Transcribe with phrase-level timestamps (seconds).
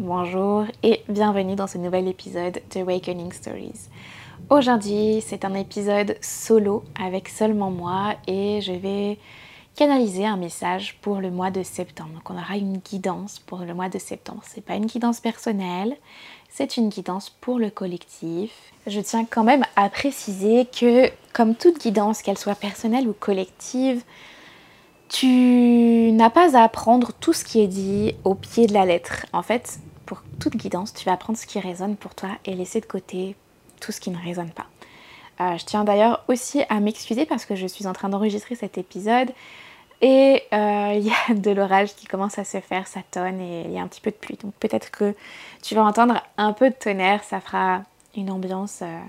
[0.00, 3.88] Bonjour et bienvenue dans ce nouvel épisode de Awakening Stories.
[4.50, 9.18] Aujourd'hui, c'est un épisode solo avec seulement moi et je vais
[9.76, 12.10] canaliser un message pour le mois de septembre.
[12.14, 14.42] Donc on aura une guidance pour le mois de septembre.
[14.44, 15.96] C'est pas une guidance personnelle,
[16.50, 18.50] c'est une guidance pour le collectif.
[18.88, 24.02] Je tiens quand même à préciser que comme toute guidance, qu'elle soit personnelle ou collective,
[25.08, 29.26] tu n'as pas à apprendre tout ce qui est dit au pied de la lettre.
[29.32, 32.80] En fait, pour toute guidance, tu vas apprendre ce qui résonne pour toi et laisser
[32.80, 33.36] de côté
[33.80, 34.66] tout ce qui ne résonne pas.
[35.40, 38.78] Euh, je tiens d'ailleurs aussi à m'excuser parce que je suis en train d'enregistrer cet
[38.78, 39.30] épisode
[40.00, 43.62] et euh, il y a de l'orage qui commence à se faire, ça tonne et
[43.62, 44.38] il y a un petit peu de pluie.
[44.40, 45.14] Donc peut-être que
[45.62, 47.82] tu vas entendre un peu de tonnerre, ça fera
[48.16, 49.00] une ambiance euh,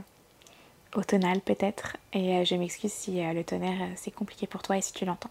[0.96, 1.98] automnale peut-être.
[2.14, 5.30] Et je m'excuse si le tonnerre c'est compliqué pour toi et si tu l'entends.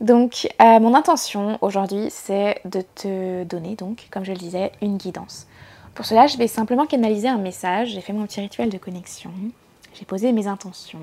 [0.00, 5.46] Donc mon intention aujourd'hui c'est de te donner donc comme je le disais une guidance.
[5.94, 9.30] Pour cela je vais simplement canaliser un message, j'ai fait mon petit rituel de connexion,
[9.92, 11.00] j'ai posé mes intentions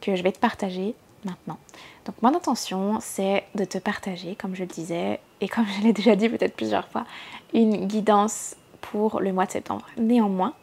[0.00, 1.58] que je vais te partager maintenant.
[2.06, 5.92] Donc mon intention c'est de te partager comme je le disais et comme je l'ai
[5.92, 7.04] déjà dit peut-être plusieurs fois
[7.54, 9.86] une guidance pour le mois de septembre.
[9.96, 10.54] Néanmoins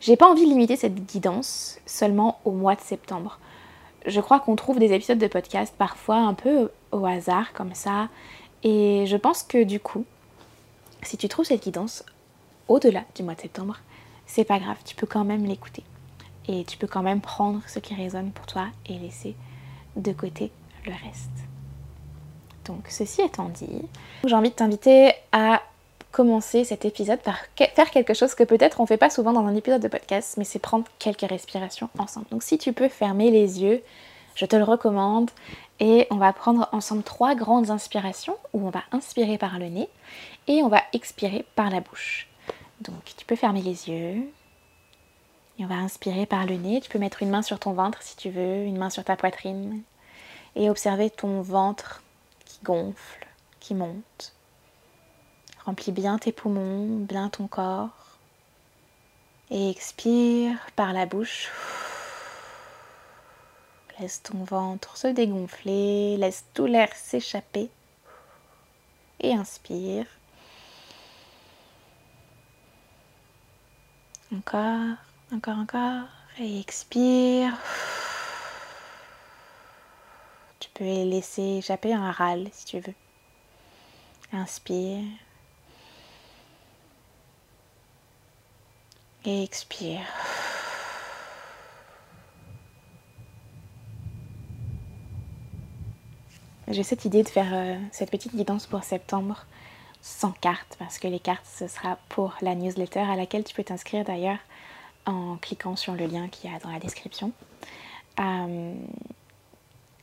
[0.00, 3.38] j'ai pas envie de limiter cette guidance seulement au mois de septembre
[4.06, 8.08] je crois qu'on trouve des épisodes de podcast parfois un peu au hasard comme ça.
[8.62, 10.04] Et je pense que du coup,
[11.02, 12.04] si tu trouves cette guidance
[12.68, 13.78] au-delà du mois de septembre,
[14.26, 15.82] c'est pas grave, tu peux quand même l'écouter.
[16.48, 19.34] Et tu peux quand même prendre ce qui résonne pour toi et laisser
[19.96, 20.50] de côté
[20.86, 21.30] le reste.
[22.64, 23.82] Donc ceci étant dit,
[24.24, 25.62] j'ai envie de t'inviter à
[26.12, 29.54] commencer cet épisode par faire quelque chose que peut-être on fait pas souvent dans un
[29.54, 32.26] épisode de podcast, mais c'est prendre quelques respirations ensemble.
[32.30, 33.82] Donc si tu peux fermer les yeux,
[34.34, 35.30] je te le recommande.
[35.78, 39.88] Et on va prendre ensemble trois grandes inspirations où on va inspirer par le nez
[40.46, 42.28] et on va expirer par la bouche.
[42.82, 44.30] Donc tu peux fermer les yeux
[45.58, 46.80] et on va inspirer par le nez.
[46.80, 49.16] Tu peux mettre une main sur ton ventre si tu veux, une main sur ta
[49.16, 49.82] poitrine
[50.54, 52.02] et observer ton ventre
[52.44, 53.26] qui gonfle,
[53.58, 54.34] qui monte.
[55.70, 58.18] Remplis bien tes poumons, bien ton corps.
[59.52, 61.48] Et expire par la bouche.
[64.00, 67.70] Laisse ton ventre se dégonfler, laisse tout l'air s'échapper.
[69.20, 70.06] Et inspire.
[74.34, 74.96] Encore,
[75.32, 76.08] encore, encore.
[76.40, 77.56] Et expire.
[80.58, 82.94] Tu peux laisser échapper un râle si tu veux.
[84.32, 85.04] Inspire.
[89.24, 90.00] Et expire.
[96.68, 99.44] J'ai cette idée de faire euh, cette petite guidance pour septembre
[100.02, 103.64] sans carte parce que les cartes ce sera pour la newsletter à laquelle tu peux
[103.64, 104.38] t'inscrire d'ailleurs
[105.04, 107.32] en cliquant sur le lien qu'il y a dans la description.
[108.20, 108.74] Euh,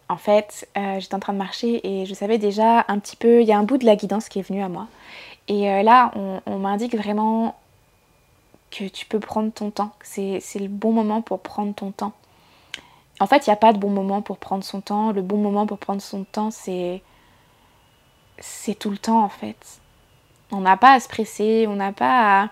[0.10, 3.42] en fait, euh, j'étais en train de marcher et je savais déjà un petit peu,
[3.42, 4.88] il y a un bout de la guidance qui est venu à moi.
[5.48, 6.12] Et là,
[6.46, 7.56] on m'indique vraiment
[8.72, 9.92] que tu peux prendre ton temps.
[10.02, 12.14] C'est le bon moment pour prendre ton temps.
[13.20, 15.12] En fait, il n'y a pas de bon moment pour prendre son temps.
[15.12, 17.02] Le bon moment pour prendre son temps, c'est.
[18.40, 19.80] C'est tout le temps en fait.
[20.52, 22.50] On n'a pas à se presser, on n'a pas à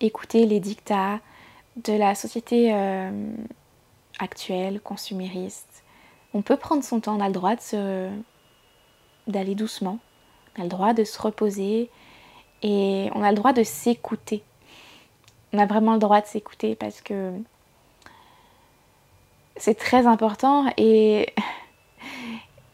[0.00, 1.20] écouter les dictats
[1.76, 3.32] de la société euh,
[4.18, 5.84] actuelle, consumériste.
[6.34, 7.54] On peut prendre son temps, on a le droit
[9.28, 10.00] d'aller doucement,
[10.56, 11.88] on a le droit de se reposer
[12.62, 14.42] et on a le droit de s'écouter
[15.52, 17.32] on a vraiment le droit de s'écouter parce que
[19.56, 21.32] c'est très important et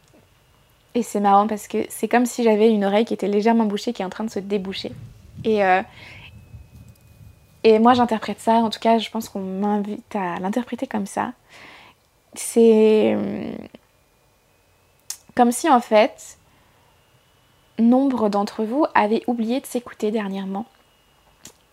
[0.95, 3.93] et c'est marrant parce que c'est comme si j'avais une oreille qui était légèrement bouchée
[3.93, 4.91] qui est en train de se déboucher.
[5.43, 5.81] Et euh,
[7.63, 8.55] et moi j'interprète ça.
[8.55, 11.33] En tout cas je pense qu'on m'invite à l'interpréter comme ça.
[12.33, 13.55] C'est hum,
[15.35, 16.37] comme si en fait
[17.77, 20.65] nombre d'entre vous avaient oublié de s'écouter dernièrement.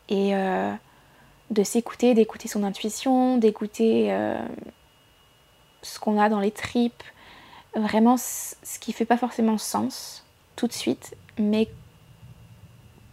[0.08, 0.72] Et euh,
[1.50, 4.38] de s'écouter, d'écouter son intuition, d'écouter euh,
[5.82, 7.02] ce qu'on a dans les tripes,
[7.74, 10.24] vraiment ce qui fait pas forcément sens
[10.56, 11.68] tout de suite, mais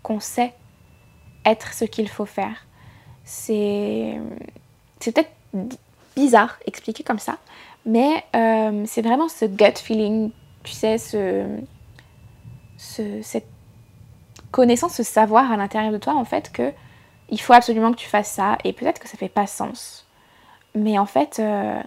[0.02, 0.54] qu'on sait
[1.46, 2.66] être ce qu'il faut faire.
[3.26, 4.20] C'est
[5.00, 5.32] peut-être
[6.16, 7.38] bizarre expliqué comme ça,
[7.86, 10.32] mais euh, c'est vraiment ce gut feeling,
[10.64, 11.46] tu sais, ce,
[12.78, 13.48] ce, cette
[14.52, 16.72] connaissance, ce savoir à l'intérieur de toi en fait que
[17.30, 20.06] il faut absolument que tu fasses ça et peut-être que ça fait pas sens.
[20.76, 21.82] Mais en fait, euh,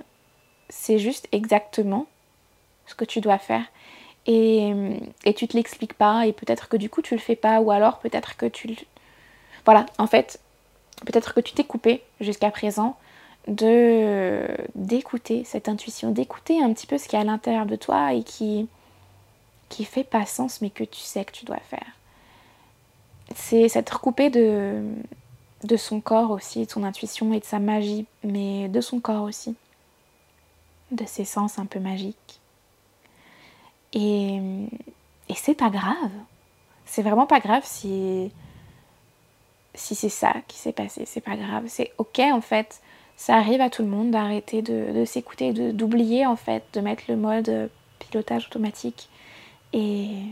[0.69, 2.07] c'est juste exactement
[2.87, 3.65] ce que tu dois faire.
[4.27, 4.73] et,
[5.25, 7.71] et tu te l'expliques pas et peut-être que du coup tu le fais pas ou
[7.71, 8.75] alors peut-être que tu le...
[9.65, 10.41] Voilà, en fait,
[11.05, 12.97] peut-être que tu t'es coupé jusqu'à présent
[13.49, 18.13] de d'écouter cette intuition, d'écouter un petit peu ce qui est à l'intérieur de toi
[18.13, 18.69] et qui
[19.69, 21.87] qui fait pas sens mais que tu sais que tu dois faire.
[23.35, 24.83] C'est s'être coupé de
[25.67, 29.23] de son corps aussi, de son intuition et de sa magie, mais de son corps
[29.23, 29.55] aussi,
[30.91, 32.41] de ses sens un peu magiques.
[33.93, 34.37] Et,
[35.29, 36.11] et c'est pas grave.
[36.85, 38.31] C'est vraiment pas grave si
[39.75, 42.81] si c'est ça qui s'est passé, c'est pas grave, c'est ok en fait.
[43.17, 47.05] Ça arrive à tout le monde d'arrêter de, de s'écouter, d'oublier en fait, de mettre
[47.09, 49.09] le mode pilotage automatique
[49.73, 50.23] et,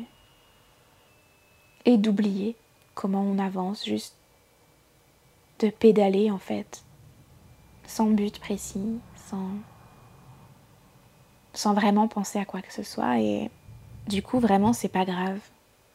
[1.85, 2.57] et d'oublier
[2.95, 4.17] comment on avance, juste
[5.65, 6.85] de pédaler en fait,
[7.87, 9.49] sans but précis, sans,
[11.55, 13.19] sans vraiment penser à quoi que ce soit.
[13.21, 13.51] Et
[14.09, 15.39] du coup, vraiment, c'est pas grave.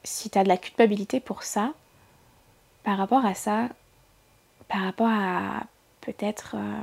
[0.04, 1.74] Si tu as de la culpabilité pour ça,
[2.84, 3.70] par rapport à ça,
[4.68, 5.64] par rapport à
[6.02, 6.82] peut-être euh,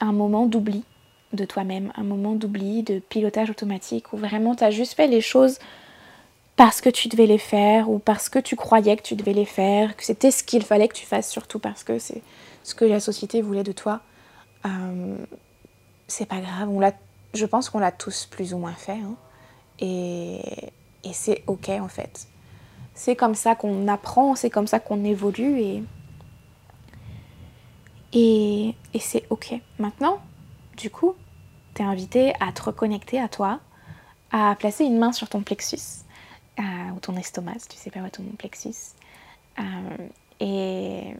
[0.00, 0.84] un moment d'oubli
[1.32, 5.20] de toi-même, un moment d'oubli, de pilotage automatique, où vraiment tu as juste fait les
[5.20, 5.58] choses
[6.56, 9.44] parce que tu devais les faire ou parce que tu croyais que tu devais les
[9.44, 12.22] faire, que c'était ce qu'il fallait que tu fasses, surtout parce que c'est
[12.62, 14.00] ce que la société voulait de toi.
[14.64, 15.16] Euh,
[16.06, 16.80] c'est pas grave, on
[17.34, 18.92] je pense qu'on l'a tous plus ou moins fait.
[18.92, 19.16] Hein.
[19.80, 20.40] et,
[21.12, 22.28] c'est ok en fait.
[22.94, 25.82] C'est comme ça qu'on apprend, c'est comme ça qu'on évolue et,
[28.12, 29.54] et, c'est ok.
[29.80, 30.20] Maintenant,
[30.76, 31.14] du coup,
[31.74, 33.58] tu es invité à te reconnecter à toi,
[34.30, 36.03] à placer une main sur ton plexus
[36.58, 38.94] euh, ou ton estomac, si tu sais pas où est ton plexus,
[39.58, 39.62] euh,
[40.40, 41.14] et,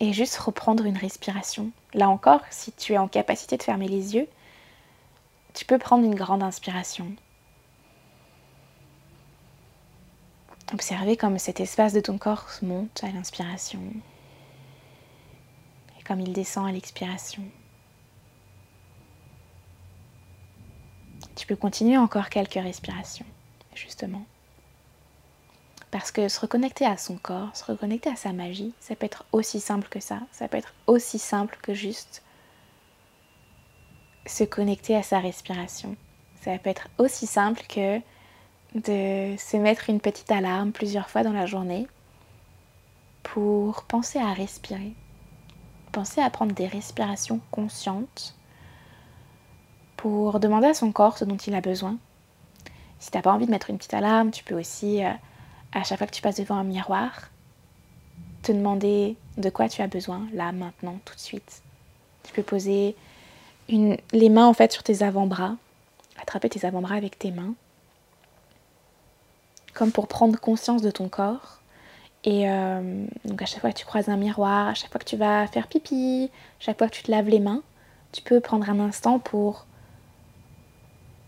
[0.00, 1.70] et juste reprendre une respiration.
[1.94, 4.28] Là encore, si tu es en capacité de fermer les yeux,
[5.54, 7.12] tu peux prendre une grande inspiration
[10.72, 13.80] Observez comme cet espace de ton corps monte à l'inspiration
[15.98, 17.42] et comme il descend à l'expiration.
[21.34, 23.26] Tu peux continuer encore quelques respirations,
[23.74, 24.24] justement.
[25.90, 29.24] Parce que se reconnecter à son corps, se reconnecter à sa magie, ça peut être
[29.32, 30.20] aussi simple que ça.
[30.30, 32.22] Ça peut être aussi simple que juste
[34.26, 35.96] se connecter à sa respiration.
[36.42, 37.98] Ça peut être aussi simple que
[38.74, 41.88] de se mettre une petite alarme plusieurs fois dans la journée
[43.24, 44.94] pour penser à respirer.
[45.92, 48.36] Penser à prendre des respirations conscientes
[49.96, 51.98] pour demander à son corps ce dont il a besoin.
[53.00, 55.10] Si tu n'as pas envie de mettre une petite alarme, tu peux aussi, euh,
[55.72, 57.30] à chaque fois que tu passes devant un miroir,
[58.42, 61.62] te demander de quoi tu as besoin, là, maintenant, tout de suite.
[62.22, 62.94] Tu peux poser
[63.68, 65.56] les mains en fait sur tes avant-bras,
[66.20, 67.54] attraper tes avant-bras avec tes mains
[69.74, 71.58] comme pour prendre conscience de ton corps.
[72.24, 75.06] Et euh, donc à chaque fois que tu croises un miroir, à chaque fois que
[75.06, 77.62] tu vas faire pipi, à chaque fois que tu te laves les mains,
[78.12, 79.66] tu peux prendre un instant pour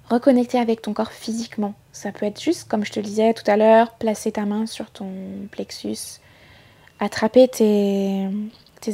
[0.08, 1.74] reconnecter avec ton corps physiquement.
[1.92, 4.90] Ça peut être juste, comme je te disais tout à l'heure, placer ta main sur
[4.90, 5.10] ton
[5.50, 6.20] plexus,
[7.00, 8.28] attraper tes,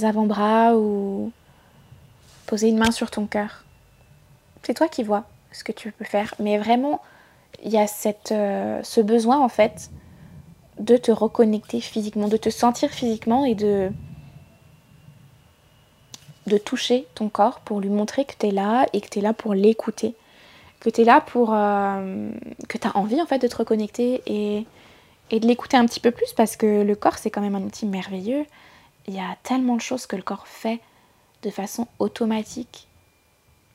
[0.03, 1.33] avant-bras ou
[2.47, 3.65] poser une main sur ton cœur.
[4.63, 6.35] C'est toi qui vois ce que tu peux faire.
[6.39, 7.01] Mais vraiment,
[7.63, 7.87] il y a
[8.33, 9.91] euh, ce besoin en fait
[10.79, 13.91] de te reconnecter physiquement, de te sentir physiquement et de,
[16.47, 19.23] de toucher ton corps pour lui montrer que tu es là et que tu es
[19.23, 20.15] là pour l'écouter.
[20.81, 21.53] Que tu es là pour...
[21.53, 22.31] Euh,
[22.69, 24.67] que tu as envie en fait de te reconnecter et,
[25.31, 27.87] de l'écouter un petit peu plus parce que le corps c'est quand même un outil
[27.87, 28.47] merveilleux.
[29.07, 30.81] Il y a tellement de choses que le corps fait
[31.43, 32.89] de façon automatique.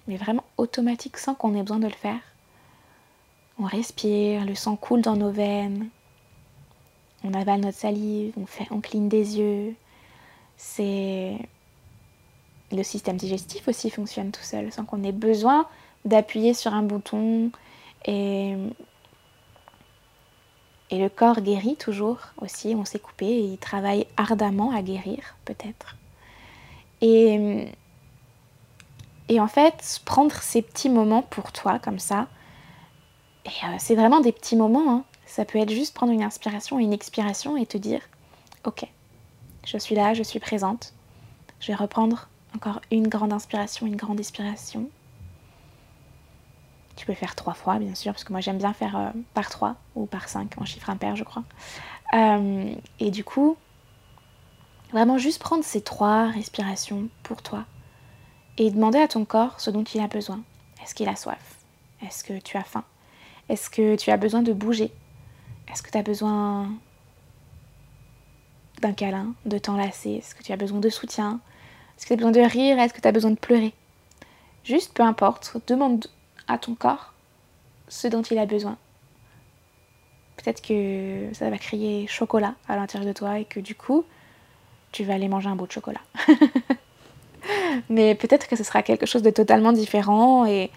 [0.07, 2.19] Mais vraiment automatique sans qu'on ait besoin de le faire.
[3.59, 5.89] On respire, le sang coule dans nos veines.
[7.23, 9.75] On avale notre salive, on, fait, on cligne des yeux.
[10.57, 11.37] C'est
[12.71, 15.67] le système digestif aussi fonctionne tout seul sans qu'on ait besoin
[16.05, 17.51] d'appuyer sur un bouton
[18.05, 18.55] et
[20.91, 25.95] le corps guérit toujours aussi, on s'est coupé et il travaille ardemment à guérir peut-être.
[27.01, 27.67] Et,
[29.29, 32.27] et en fait, prendre ces petits moments pour toi comme ça,
[33.45, 34.93] et euh, c'est vraiment des petits moments.
[34.93, 35.03] Hein.
[35.25, 38.01] Ça peut être juste prendre une inspiration et une expiration et te dire
[38.65, 38.85] Ok,
[39.65, 40.93] je suis là, je suis présente.
[41.59, 44.89] Je vais reprendre encore une grande inspiration, une grande expiration.
[46.95, 49.49] Tu peux faire trois fois, bien sûr, parce que moi j'aime bien faire euh, par
[49.49, 51.43] trois ou par cinq en chiffre impair, je crois.
[52.13, 53.57] Euh, et du coup,
[54.91, 57.65] vraiment juste prendre ces trois respirations pour toi
[58.57, 60.41] et demander à ton corps ce dont il a besoin.
[60.83, 61.57] Est-ce qu'il a soif?
[62.05, 62.83] Est-ce que tu as faim?
[63.49, 64.91] Est-ce que tu as besoin de bouger?
[65.71, 66.69] Est-ce que tu as besoin
[68.81, 70.11] d'un câlin, de t'enlacer?
[70.11, 71.39] Est-ce que tu as besoin de soutien?
[71.97, 72.79] Est-ce que tu as besoin de rire?
[72.79, 73.73] Est-ce que tu as besoin de pleurer?
[74.63, 76.05] Juste, peu importe, demande
[76.47, 77.13] à ton corps
[77.87, 78.77] ce dont il a besoin.
[80.37, 84.03] Peut-être que ça va crier chocolat à l'intérieur de toi et que du coup,
[84.91, 86.01] tu vas aller manger un bout de chocolat.
[87.89, 90.71] Mais peut-être que ce sera quelque chose de totalement différent et,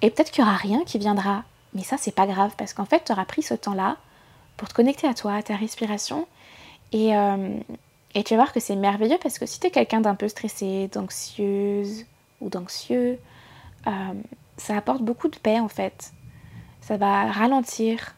[0.00, 1.44] et peut-être qu'il n'y aura rien qui viendra.
[1.74, 3.96] Mais ça, c'est pas grave parce qu'en fait, tu auras pris ce temps-là
[4.56, 6.26] pour te connecter à toi, à ta respiration.
[6.92, 7.56] Et, euh,
[8.14, 10.28] et tu vas voir que c'est merveilleux parce que si tu es quelqu'un d'un peu
[10.28, 12.04] stressé, d'anxieuse
[12.40, 13.18] ou d'anxieux,
[13.86, 13.90] euh,
[14.56, 16.12] ça apporte beaucoup de paix en fait.
[16.80, 18.14] Ça va ralentir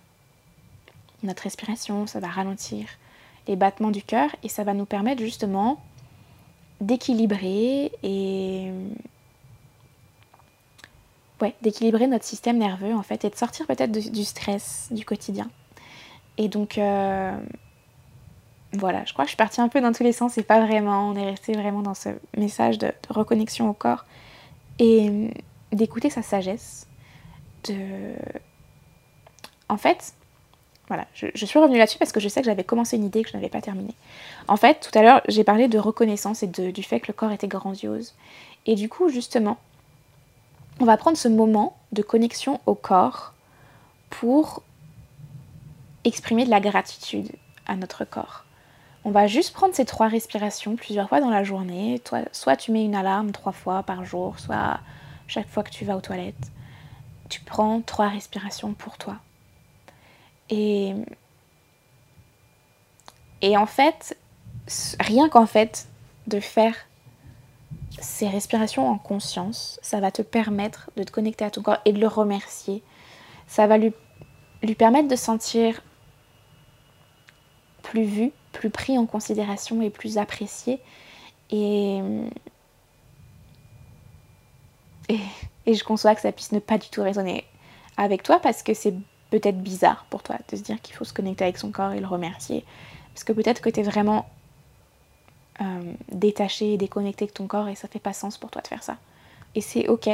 [1.23, 2.87] notre respiration, ça va ralentir
[3.47, 5.83] les battements du cœur et ça va nous permettre justement
[6.81, 8.71] d'équilibrer et
[11.41, 15.51] ouais, d'équilibrer notre système nerveux en fait et de sortir peut-être du stress du quotidien.
[16.37, 17.37] Et donc euh,
[18.73, 20.65] voilà, je crois que je suis partie un peu dans tous les sens et pas
[20.65, 24.05] vraiment, on est resté vraiment dans ce message de, de reconnexion au corps
[24.79, 25.31] et
[25.75, 26.87] d'écouter sa sagesse,
[27.69, 28.15] de
[29.69, 30.15] en fait,
[30.89, 33.31] voilà, je, suis revenue là-dessus parce que je sais que j'avais commencé une idée que
[33.31, 33.95] je n'avais pas terminée.
[34.49, 37.33] En fait, tout à l'heure, j'ai parlé de reconnaissance et du fait que le corps
[37.33, 38.15] était grandiose.
[38.67, 39.57] Et du coup, justement,
[40.81, 43.33] on va prendre ce moment de connexion au corps
[44.11, 44.63] pour
[46.05, 47.31] exprimer de la gratitude
[47.67, 48.45] à notre corps.
[49.05, 52.01] On va juste prendre ces trois respirations plusieurs fois dans la journée.
[52.33, 54.81] Soit tu mets une alarme trois fois par jour, soit
[55.27, 56.51] chaque fois que tu vas aux toilettes.
[57.29, 59.17] Tu prends trois respirations pour toi.
[60.51, 60.95] Et,
[63.41, 64.17] et en fait,
[65.01, 65.89] rien qu'en fait
[66.27, 66.75] de faire
[68.01, 71.93] ces respirations en conscience, ça va te permettre de te connecter à ton corps et
[71.93, 72.83] de le remercier.
[73.47, 73.93] Ça va lui,
[74.63, 75.83] lui permettre de sentir
[77.83, 80.81] plus vu, plus pris en considération et plus apprécié.
[81.51, 82.01] Et,
[85.09, 87.45] et, je conçois que ça puisse ne pas du tout résonner
[87.97, 88.95] avec toi parce que c'est
[89.31, 92.01] peut-être bizarre pour toi de se dire qu'il faut se connecter avec son corps et
[92.01, 92.65] le remercier.
[93.13, 94.29] Parce que peut-être que tu es vraiment
[95.61, 98.67] euh, détaché et déconnecté avec ton corps et ça fait pas sens pour toi de
[98.67, 98.97] faire ça.
[99.55, 100.09] Et c'est ok.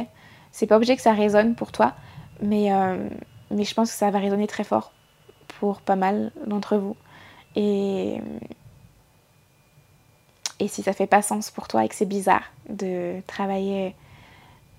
[0.53, 1.95] C'est pas obligé que ça résonne pour toi,
[2.43, 3.09] mais, euh,
[3.51, 4.93] mais je pense que ça va résonner très fort
[5.59, 6.97] pour pas mal d'entre vous.
[7.57, 8.21] Et,
[10.59, 13.95] et si ça fait pas sens pour toi et que c'est bizarre de travailler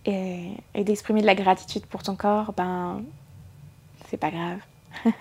[0.05, 3.03] et, d'exprimer de la gratitude pour ton corps, ben
[4.09, 4.59] c'est pas grave.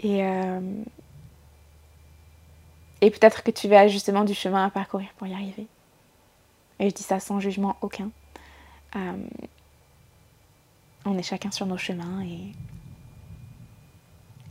[0.00, 0.60] et euh,
[3.00, 5.66] et peut-être que tu vas justement du chemin à parcourir pour y arriver.
[6.80, 8.10] Et je dis ça sans jugement aucun.
[8.96, 9.26] Euh,
[11.04, 12.52] on est chacun sur nos chemins et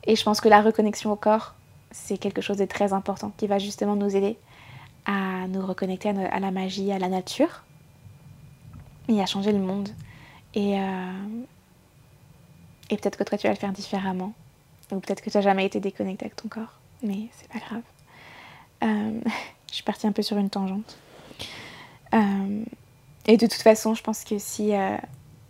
[0.05, 1.55] et je pense que la reconnexion au corps,
[1.91, 4.37] c'est quelque chose de très important qui va justement nous aider
[5.05, 7.63] à nous reconnecter à, la magie, à la nature
[9.07, 9.89] et à changer le monde.
[10.53, 11.43] Et, euh,
[12.89, 14.33] et peut-être que toi, tu vas le faire différemment.
[14.91, 16.79] Ou peut-être que tu n'as jamais été déconnecté avec ton corps.
[17.01, 17.81] Mais c'est pas grave.
[18.83, 19.19] Euh,
[19.69, 20.97] je suis partie un peu sur une tangente.
[22.13, 22.63] Euh,
[23.25, 24.71] et de toute façon, je pense que si,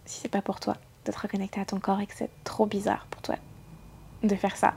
[0.05, 2.65] si c'est pas pour toi de te reconnecter à ton corps et que c'est trop
[2.65, 3.35] bizarre pour toi
[4.21, 4.73] de faire ça,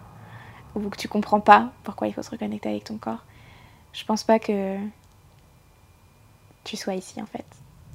[0.74, 3.24] ou que tu comprends pas pourquoi il faut se reconnecter avec ton corps,
[3.92, 4.76] je pense pas que
[6.64, 7.46] tu sois ici en fait.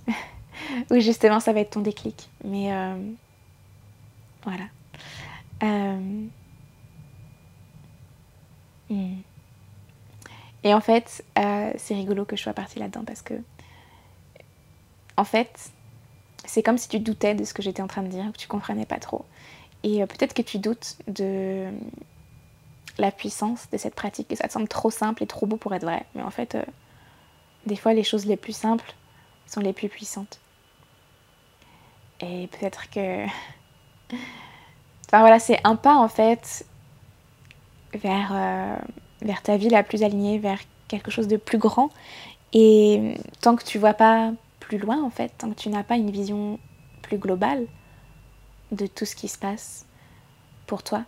[0.89, 2.29] ou justement ça va être ton déclic.
[2.43, 2.71] Mais
[4.43, 4.65] voilà.
[5.63, 6.27] Euh,
[8.89, 9.17] hmm.
[10.63, 13.33] Et en fait, euh, c'est rigolo que je sois partie là-dedans parce que,
[15.17, 15.71] en fait,
[16.45, 18.47] c'est comme si tu doutais de ce que j'étais en train de dire, que tu
[18.47, 19.25] comprenais pas trop.
[19.83, 21.67] Et euh, peut-être que tu doutes de
[22.97, 25.73] la puissance de cette pratique, que ça te semble trop simple et trop beau pour
[25.73, 26.05] être vrai.
[26.13, 26.57] Mais en fait,
[27.65, 28.93] des fois, les choses les plus simples
[29.47, 30.40] sont les plus puissantes.
[32.21, 33.25] Et peut-être que
[35.11, 36.65] Enfin voilà, c'est un pas en fait
[37.93, 38.77] vers, euh,
[39.21, 41.89] vers ta vie la plus alignée, vers quelque chose de plus grand.
[42.53, 45.97] Et tant que tu vois pas plus loin en fait, tant que tu n'as pas
[45.97, 46.59] une vision
[47.01, 47.67] plus globale
[48.71, 49.85] de tout ce qui se passe
[50.65, 51.03] pour toi,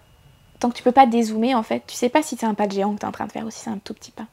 [0.60, 2.67] tant que tu peux pas dézoomer en fait, tu sais pas si c'est un pas
[2.67, 4.12] de géant que tu es en train de faire ou si c'est un tout petit
[4.12, 4.27] pas.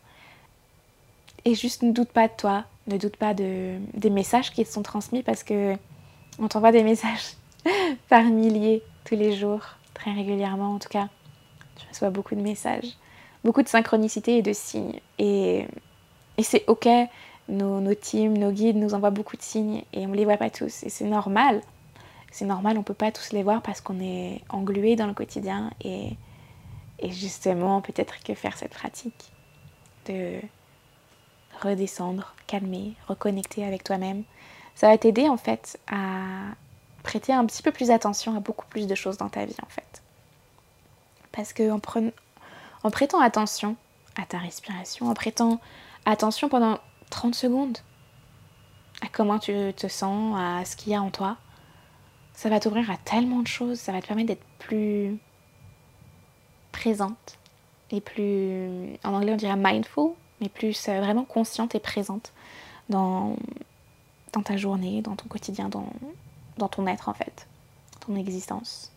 [1.45, 4.71] Et juste ne doute pas de toi, ne doute pas de, des messages qui te
[4.71, 5.77] sont transmis parce que
[6.39, 7.35] on t'envoie des messages
[8.09, 9.63] par milliers tous les jours,
[9.95, 11.09] très régulièrement en tout cas.
[11.79, 12.97] Je reçois beaucoup de messages,
[13.45, 15.01] beaucoup de synchronicité et de signes.
[15.19, 15.67] Et,
[16.43, 16.89] c'est ok,
[17.49, 20.51] nos, teams, nos guides nous envoient beaucoup de signes et on ne les voit pas
[20.51, 20.85] tous.
[20.85, 21.61] Et c'est normal.
[22.33, 25.71] C'est normal, on peut pas tous les voir parce qu'on est englué dans le quotidien
[25.83, 26.17] et
[27.03, 29.33] justement peut-être que faire cette pratique
[30.07, 30.41] de
[31.63, 34.23] redescendre, calmer, reconnecter avec toi-même,
[34.81, 36.55] ça va t'aider en fait à
[37.03, 39.69] prêter un petit peu plus attention à beaucoup plus de choses dans ta vie en
[39.69, 40.03] fait.
[41.33, 41.81] Parce que en,
[42.83, 43.77] en prêtant attention
[44.17, 45.61] à ta respiration, en prêtant
[46.07, 46.79] attention pendant
[47.11, 47.77] 30 secondes
[49.03, 51.37] à comment tu te sens, à ce qu'il y a en toi,
[52.33, 55.19] ça va t'ouvrir à tellement de choses, ça va te permettre d'être plus
[56.73, 57.37] présente
[57.91, 62.33] et plus, en anglais on dirait mindful, mais plus euh, vraiment consciente et présente
[62.89, 63.37] dans,
[64.33, 65.89] dans ta journée, dans ton quotidien, dans,
[66.59, 67.47] dans ton être en fait,
[68.07, 68.93] ton existence.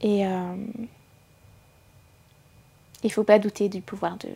[0.00, 0.56] Et euh,
[3.02, 4.30] il faut pas douter du pouvoir de,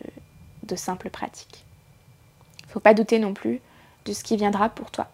[0.63, 1.65] de simples pratiques.
[2.65, 3.61] Il faut pas douter non plus
[4.05, 5.07] de ce qui viendra pour toi.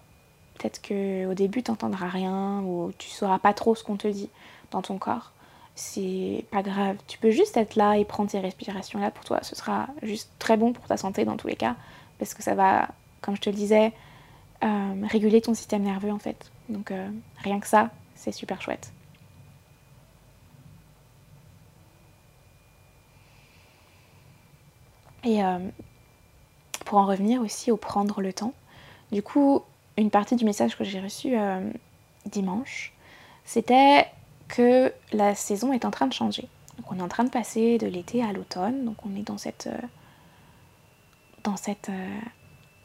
[0.57, 4.29] Peut-être qu'au début, tu n'entendras rien ou tu sauras pas trop ce qu'on te dit
[4.71, 5.31] dans ton corps.
[5.75, 6.97] C'est pas grave.
[7.07, 9.39] Tu peux juste être là et prendre tes respirations là pour toi.
[9.41, 11.75] Ce sera juste très bon pour ta santé dans tous les cas.
[12.17, 12.89] Parce que ça va,
[13.21, 13.93] comme je te le disais,
[14.61, 16.51] euh, réguler ton système nerveux en fait.
[16.67, 18.91] Donc euh, rien que ça, c'est super chouette.
[25.23, 25.59] Et euh,
[26.85, 28.53] pour en revenir aussi au prendre le temps,
[29.11, 29.63] du coup,
[29.97, 31.35] une partie du message que j'ai reçu
[32.25, 32.93] dimanche,
[33.43, 34.07] c'était
[34.47, 36.47] que la saison est en train de changer.
[36.77, 39.37] Donc on est en train de passer de l'été à l'automne, donc on est dans
[39.37, 39.69] cette,
[41.43, 41.91] dans cette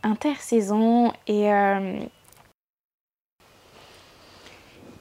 [0.05, 2.05] intersaison et euh,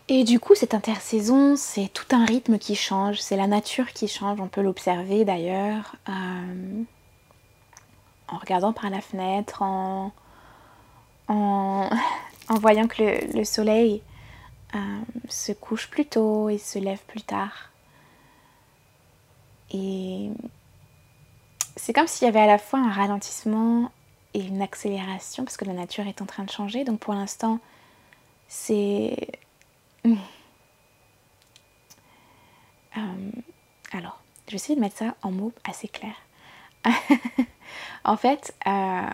[0.09, 4.07] et du coup cette intersaison c'est tout un rythme qui change, c'est la nature qui
[4.07, 6.83] change, on peut l'observer d'ailleurs euh,
[8.33, 10.11] en regardant par la fenêtre, en,
[11.27, 11.89] en,
[12.49, 14.01] voyant que le, soleil
[14.75, 14.79] euh,
[15.29, 17.69] se couche plus tôt et se lève plus tard.
[19.71, 20.29] Et
[21.75, 23.91] c'est comme s'il y avait à la fois un ralentissement
[24.33, 26.83] et une accélération parce que la nature est en train de changer.
[26.83, 27.59] Donc pour l'instant,
[28.47, 29.27] c'est...
[30.03, 30.15] Hmm.
[32.97, 33.31] Euh,
[33.91, 36.21] alors, je vais de mettre ça en mots assez clairs.
[38.05, 39.09] en fait, euh,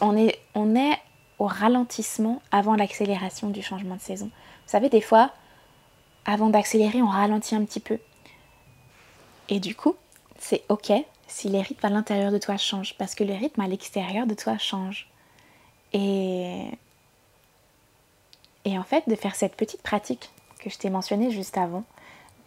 [0.00, 0.98] on, est, on est
[1.38, 4.26] au ralentissement avant l'accélération du changement de saison.
[4.26, 5.32] Vous savez, des fois,
[6.24, 7.98] avant d'accélérer, on ralentit un petit peu.
[9.48, 9.94] Et du coup,
[10.38, 10.92] c'est ok
[11.26, 14.34] si les rythmes à l'intérieur de toi changent, parce que les rythmes à l'extérieur de
[14.34, 15.08] toi changent.
[15.92, 16.70] Et,
[18.64, 21.84] et en fait, de faire cette petite pratique que je t'ai mentionnée juste avant,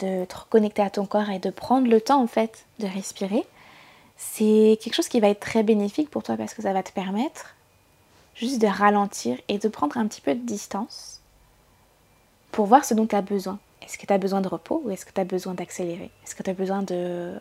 [0.00, 3.46] de te reconnecter à ton corps et de prendre le temps en fait de respirer,
[4.16, 6.92] c'est quelque chose qui va être très bénéfique pour toi parce que ça va te
[6.92, 7.54] permettre
[8.34, 11.20] juste de ralentir et de prendre un petit peu de distance
[12.52, 13.58] pour voir ce dont tu as besoin.
[13.82, 16.10] Est-ce que tu as besoin de repos ou est-ce que tu as besoin d'accélérer?
[16.24, 17.40] Est-ce que tu as besoin de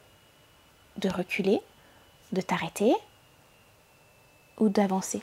[0.99, 1.61] de reculer,
[2.31, 2.93] de t'arrêter
[4.59, 5.21] ou d'avancer?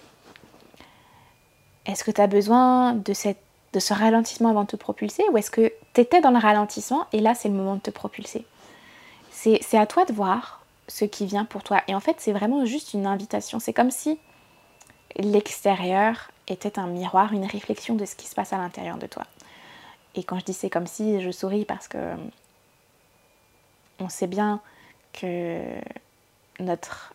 [1.86, 3.40] Est-ce que tu as besoin de, cette,
[3.72, 7.06] de ce ralentissement avant de te propulser ou est-ce que tu étais dans le ralentissement
[7.12, 8.44] et là c'est le moment de te propulser?
[9.30, 11.82] C'est à toi de voir ce qui vient pour toi.
[11.86, 13.60] Et en fait c'est vraiment juste une invitation.
[13.60, 14.18] C'est comme si
[15.16, 19.24] l'extérieur était un miroir, une réflexion de ce qui se passe à l'intérieur de toi.
[20.14, 21.98] Et quand je dis c'est comme si, je souris parce que
[24.00, 24.60] on sait bien
[25.16, 25.60] que
[26.60, 27.14] notre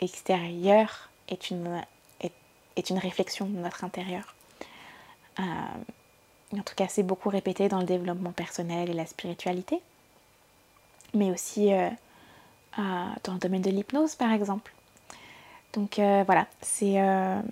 [0.00, 1.82] extérieur est une,
[2.20, 4.34] est, une réflexion de notre intérieur.
[5.38, 5.42] Euh,
[6.58, 9.80] en tout cas, c'est beaucoup répété dans le développement personnel et la spiritualité,
[11.14, 11.88] mais aussi euh,
[12.78, 14.72] euh, dans le domaine de l'hypnose, par exemple.
[15.72, 16.96] Donc voilà, c'est...
[16.96, 17.42] je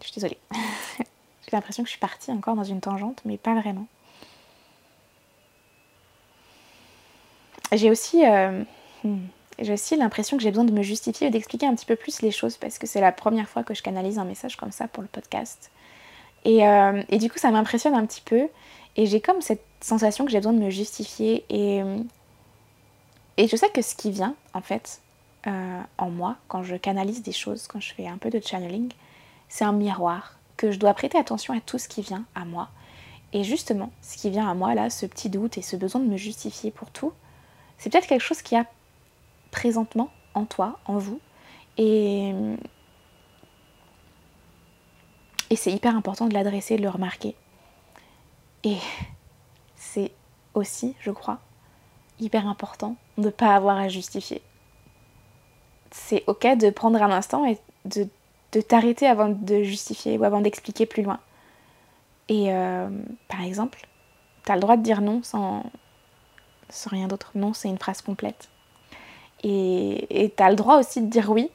[0.00, 0.38] suis désolée.
[0.98, 3.86] J'ai l'impression que je suis partie encore dans une tangente, mais pas vraiment.
[7.72, 8.22] J'ai aussi
[9.04, 9.26] Hmm.
[9.58, 12.22] J'ai aussi l'impression que j'ai besoin de me justifier et d'expliquer un petit peu plus
[12.22, 14.88] les choses parce que c'est la première fois que je canalise un message comme ça
[14.88, 15.70] pour le podcast.
[16.44, 18.48] Et, euh, et du coup, ça m'impressionne un petit peu.
[18.96, 21.44] Et j'ai comme cette sensation que j'ai besoin de me justifier.
[21.50, 21.82] Et,
[23.36, 25.00] et je sais que ce qui vient, en fait,
[25.46, 28.92] euh, en moi, quand je canalise des choses, quand je fais un peu de channeling,
[29.48, 32.68] c'est un miroir, que je dois prêter attention à tout ce qui vient à moi.
[33.32, 36.06] Et justement, ce qui vient à moi, là, ce petit doute et ce besoin de
[36.06, 37.12] me justifier pour tout,
[37.78, 38.66] c'est peut-être quelque chose qui a
[39.50, 41.20] présentement en toi, en vous.
[41.78, 42.32] Et,
[45.50, 47.34] et c'est hyper important de l'adresser, de le remarquer.
[48.64, 48.76] Et
[49.76, 50.12] c'est
[50.54, 51.38] aussi, je crois,
[52.18, 54.42] hyper important de ne pas avoir à justifier.
[55.90, 58.08] C'est ok de prendre un instant et de,
[58.60, 61.18] t'arrêter avant de justifier ou avant d'expliquer plus loin.
[62.28, 62.88] Et euh,
[63.28, 63.86] par exemple,
[64.44, 65.64] Tu as le droit de dire non sans
[66.86, 67.32] rien d'autre.
[67.34, 68.48] Non, c'est une phrase complète.
[69.42, 71.50] Et tu as le droit aussi de dire oui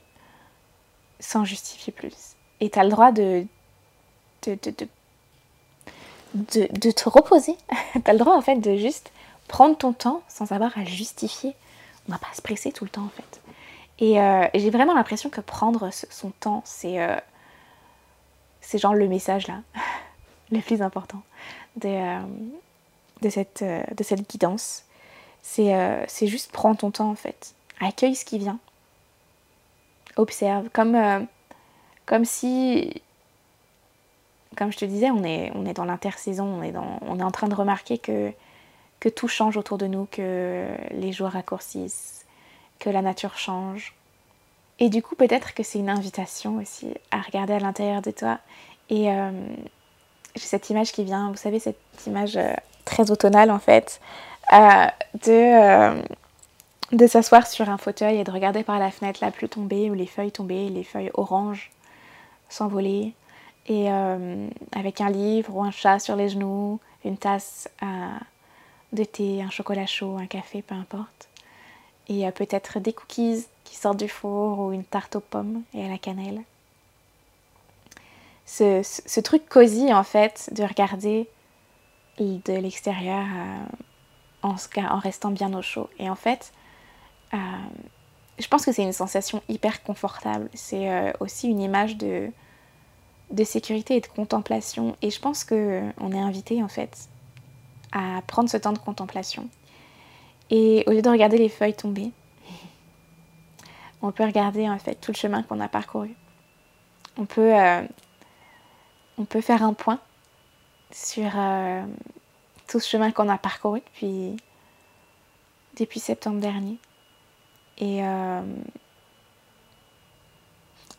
[1.20, 2.36] sans justifier plus.
[2.60, 3.46] Et tu as le droit de,
[4.44, 4.58] de,
[6.36, 7.56] de, de, te reposer.
[7.94, 9.12] tu as le droit en fait de juste
[9.48, 11.56] prendre ton temps sans avoir à justifier.
[12.08, 13.42] On va pas se presser tout le temps en fait.
[14.00, 17.16] Et, euh, j'ai vraiment l'impression que prendre son temps, c'est euh,
[18.62, 19.62] c'est genre le message là,
[20.52, 21.22] le plus important
[21.78, 22.20] de, euh,
[23.22, 24.84] de, cette, de cette guidance.
[25.44, 27.54] C'est juste prendre ton temps en fait.
[27.82, 28.60] Accueille ce qui vient.
[30.18, 30.70] Observe.
[30.72, 31.28] Comme,
[32.06, 33.02] comme si,
[34.56, 37.32] comme je te disais, on est, on est dans l'intersaison, on, est on est en
[37.32, 38.32] train de remarquer que,
[39.00, 42.26] que tout change autour de nous, que les jours raccourcissent,
[42.80, 43.94] que la nature change.
[44.80, 48.40] Et du coup, peut-être que c'est une invitation aussi à regarder à l'intérieur de toi.
[48.90, 49.32] Et euh,
[50.36, 54.02] j'ai cette image qui vient, vous savez, cette image euh, très automnale en fait,
[54.54, 54.86] euh,
[55.26, 56.02] de,
[56.92, 59.94] de s'asseoir sur un fauteuil et de regarder par la fenêtre la pluie tomber ou
[59.94, 61.72] les feuilles tomber, les feuilles oranges
[62.50, 63.14] s'envoler.
[63.68, 67.68] Et avec un livre ou un chat sur les genoux, une tasse
[68.94, 71.30] de thé, un chocolat chaud, un café, peu importe.
[72.08, 75.90] Et peut-être des cookies qui sortent du four ou une tarte aux pommes et à
[75.90, 76.42] la cannelle.
[78.46, 81.28] Ce, ce, truc cosy en fait de regarder
[82.20, 83.66] de l'extérieur euh,
[84.44, 85.90] en, en, restant bien au chaud.
[85.98, 86.54] Et en fait,
[87.34, 87.38] euh,
[88.38, 90.50] je pense que c'est une sensation hyper confortable.
[90.54, 92.30] C'est euh, aussi une image de,
[93.32, 94.96] de sécurité et de contemplation.
[95.02, 97.10] Et je pense qu'on est invité en fait
[97.92, 99.48] à prendre ce temps de contemplation.
[100.50, 102.12] Et au lieu de regarder les feuilles tomber,
[104.02, 106.14] on peut regarder en fait tout le chemin qu'on a parcouru.
[107.18, 107.82] On peut, euh,
[109.18, 110.00] on peut faire un point
[110.92, 111.84] sur euh,
[112.68, 114.36] tout ce chemin qu'on a parcouru depuis,
[115.80, 116.78] depuis septembre dernier.
[117.78, 118.42] Et, euh,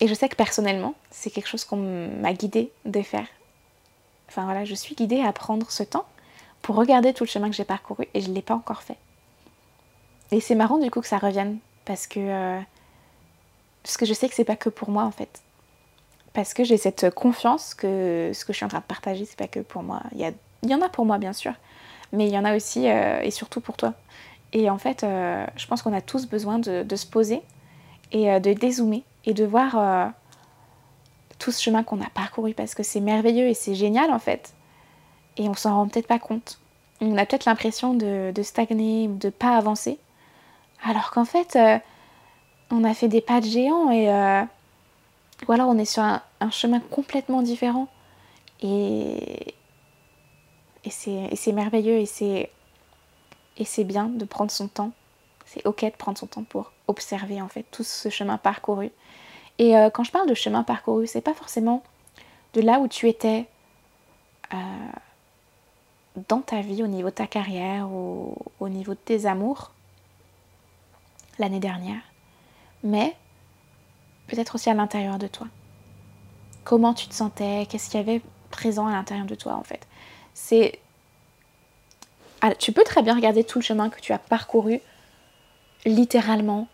[0.00, 3.26] et je sais que personnellement, c'est quelque chose qu'on m'a guidée de faire.
[4.28, 6.06] Enfin voilà, je suis guidée à prendre ce temps
[6.62, 8.98] pour regarder tout le chemin que j'ai parcouru et je ne l'ai pas encore fait.
[10.32, 12.60] Et c'est marrant du coup que ça revienne parce que
[13.86, 15.42] parce que je sais que c'est pas que pour moi en fait.
[16.32, 19.38] Parce que j'ai cette confiance que ce que je suis en train de partager, c'est
[19.38, 20.02] pas que pour moi.
[20.12, 21.52] Il y, y, en a pour moi bien sûr,
[22.12, 23.94] mais il y en a aussi euh, et surtout pour toi.
[24.56, 27.42] Et en fait, euh, je pense qu'on a tous besoin de, se poser
[28.10, 30.12] et euh, de dézoomer et de voir
[31.38, 34.54] tout ce chemin qu'on a parcouru parce que c'est merveilleux et c'est génial en fait.
[35.36, 36.58] Et on s'en rend peut-être pas compte.
[37.02, 39.98] On a peut-être l'impression de, de, stagner, de pas avancer.
[40.82, 41.58] Alors qu'en fait,
[42.70, 44.42] on a fait des pas de géants et euh,
[45.46, 47.88] ou alors on est sur un, chemin complètement différent
[48.62, 49.54] et,
[50.84, 52.50] et c'est merveilleux et c'est
[53.56, 54.92] et c'est bien de prendre son temps
[55.44, 58.90] c'est ok de prendre son temps pour observer en fait tout ce chemin parcouru
[59.58, 61.82] et euh, quand je parle de chemin parcouru c'est pas forcément
[62.54, 63.46] de là où tu étais
[64.52, 64.56] euh,
[66.28, 69.72] dans ta vie au niveau de ta carrière ou au niveau de tes amours
[71.38, 72.00] l'année dernière
[72.82, 73.16] mais
[74.26, 75.46] peut-être aussi à l'intérieur de toi.
[76.64, 79.86] Comment tu te sentais, qu'est-ce qu'il y avait présent à l'intérieur de toi en fait?
[80.34, 80.80] C'est
[82.59, 84.81] tu peux très bien regarder tout le chemin que tu as parcouru
[85.85, 86.68] littéralement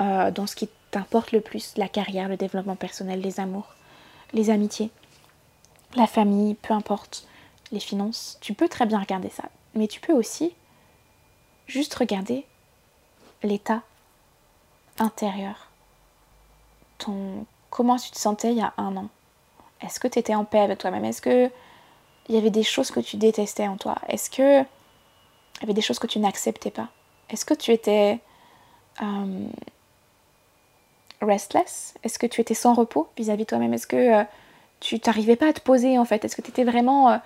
[0.00, 3.74] euh, dans ce qui t'importe le plus, la carrière, le développement personnel, les amours,
[4.32, 4.90] les amitiés,
[5.94, 7.26] la famille, peu importe,
[7.72, 8.38] les finances.
[8.40, 9.44] Tu peux très bien regarder ça.
[9.74, 10.54] Mais tu peux aussi
[11.66, 12.44] juste regarder
[13.42, 13.82] l'état
[14.98, 15.68] intérieur.
[16.98, 19.08] Ton, comment tu te sentais il y a un an
[19.80, 21.04] Est-ce que tu étais en paix avec toi-même?
[21.04, 21.50] Est-ce que
[22.28, 23.96] il y avait des choses que tu détestais en toi?
[24.08, 24.64] Est-ce que
[25.60, 26.88] il y avait des choses que tu n'acceptais pas.
[27.28, 28.18] Est-ce que tu étais
[29.02, 29.46] euh,
[31.20, 31.94] restless?
[32.02, 33.74] Est-ce que tu étais sans repos vis-à-vis de toi-même?
[33.74, 34.24] Est-ce que euh,
[34.80, 36.24] tu n'arrivais pas à te poser en fait?
[36.24, 37.16] Est-ce que tu étais vraiment euh,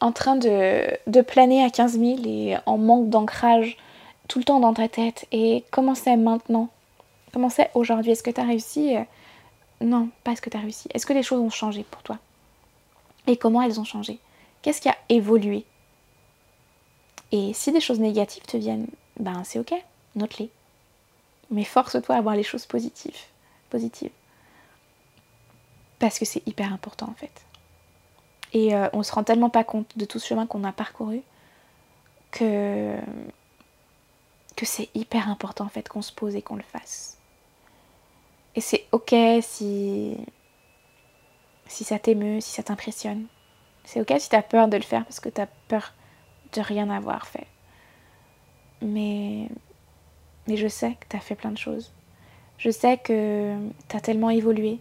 [0.00, 3.76] en train de, de, planer à 15 000 et en manque d'ancrage
[4.26, 5.26] tout le temps dans ta tête?
[5.30, 6.68] Et comment c'est maintenant?
[7.32, 8.12] Comment c'est aujourd'hui?
[8.12, 8.94] Est-ce que tu as réussi
[9.80, 10.88] Non, pas est-ce que tu as réussi.
[10.92, 12.18] Est-ce que les choses ont changé pour toi?
[13.28, 14.18] Et comment elles ont changé?
[14.62, 15.64] Qu'est-ce qui a évolué
[17.32, 19.74] Et si des choses négatives te viennent, ben c'est ok,
[20.14, 20.50] note-les.
[21.50, 23.16] Mais force-toi à voir les choses positives.
[23.70, 24.12] positives.
[25.98, 27.46] Parce que c'est hyper important en fait.
[28.52, 31.22] Et euh, on se rend tellement pas compte de tout ce chemin qu'on a parcouru
[32.30, 32.96] que,
[34.56, 37.18] que c'est hyper important en fait qu'on se pose et qu'on le fasse.
[38.54, 40.16] Et c'est ok si,
[41.66, 43.26] si ça t'émeut, si ça t'impressionne.
[43.84, 45.92] C'est ok si tu as peur de le faire parce que tu as peur
[46.56, 47.46] de rien avoir fait.
[48.82, 49.48] Mais,
[50.46, 51.92] mais je sais que tu as fait plein de choses.
[52.58, 53.56] Je sais que
[53.88, 54.78] tu as tellement évolué.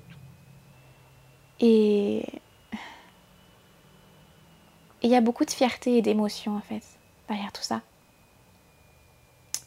[1.59, 2.25] Et
[5.01, 6.83] il y a beaucoup de fierté et d'émotion en fait
[7.27, 7.81] derrière tout ça.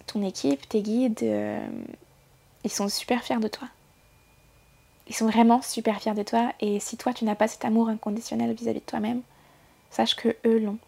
[0.07, 1.69] Ton équipe, tes guides, euh,
[2.65, 3.69] ils sont super fiers de toi.
[5.07, 7.89] Ils sont vraiment super fiers de toi et si toi tu n'as pas cet amour
[7.89, 9.23] inconditionnel vis-à-vis de toi-même,
[9.91, 10.79] sache que eux l'ont.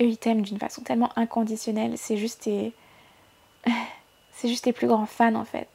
[0.00, 2.72] Eux ils t'aiment d'une façon tellement inconditionnelle, c'est juste tes
[4.32, 5.68] c'est juste tes plus grands fans en fait.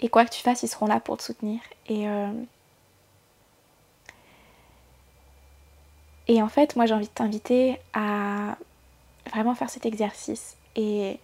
[0.00, 2.32] Et quoi que tu fasses, ils seront là pour te soutenir et euh,
[6.28, 8.56] Et en fait, moi j'ai envie de t'inviter à
[9.30, 11.18] vraiment faire cet exercice et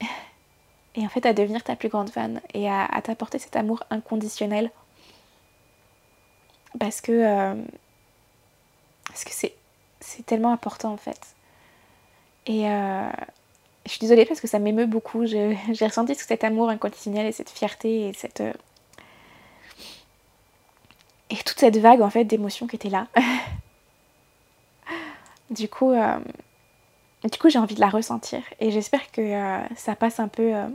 [0.96, 4.70] et en fait à devenir ta plus grande fan et à, t'apporter cet amour inconditionnel
[6.78, 7.54] parce que euh,
[9.08, 9.54] parce que c'est
[10.04, 11.20] c'est tellement important en fait.
[12.46, 13.08] Et euh,
[13.86, 15.26] je suis désolée parce que ça m'émeut beaucoup.
[15.26, 18.52] J'ai ressenti cet amour inconditionnel et cette fierté et cette euh,
[21.30, 23.08] et toute cette vague en fait d'émotions qui était là.
[25.50, 25.92] Du coup
[27.30, 28.42] du coup, j'ai envie de la ressentir.
[28.60, 30.68] Et j'espère que euh, ça passe un peu euh,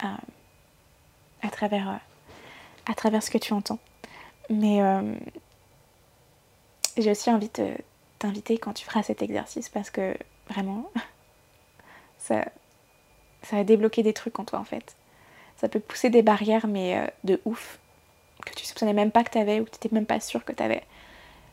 [0.00, 3.78] à, travers, euh, à travers ce que tu entends.
[4.50, 4.80] Mais
[6.98, 7.72] j'ai aussi envie de
[8.18, 10.16] t'inviter quand tu feras cet exercice parce que
[10.50, 10.90] vraiment,
[12.18, 12.44] ça,
[13.42, 14.96] ça va débloquer des trucs en toi en fait.
[15.56, 17.80] Ça peut pousser des barrières, mais de ouf,
[18.44, 20.44] que tu soupçonnais même pas que tu avais ou que tu n'étais même pas sûr
[20.44, 20.84] que tu avais.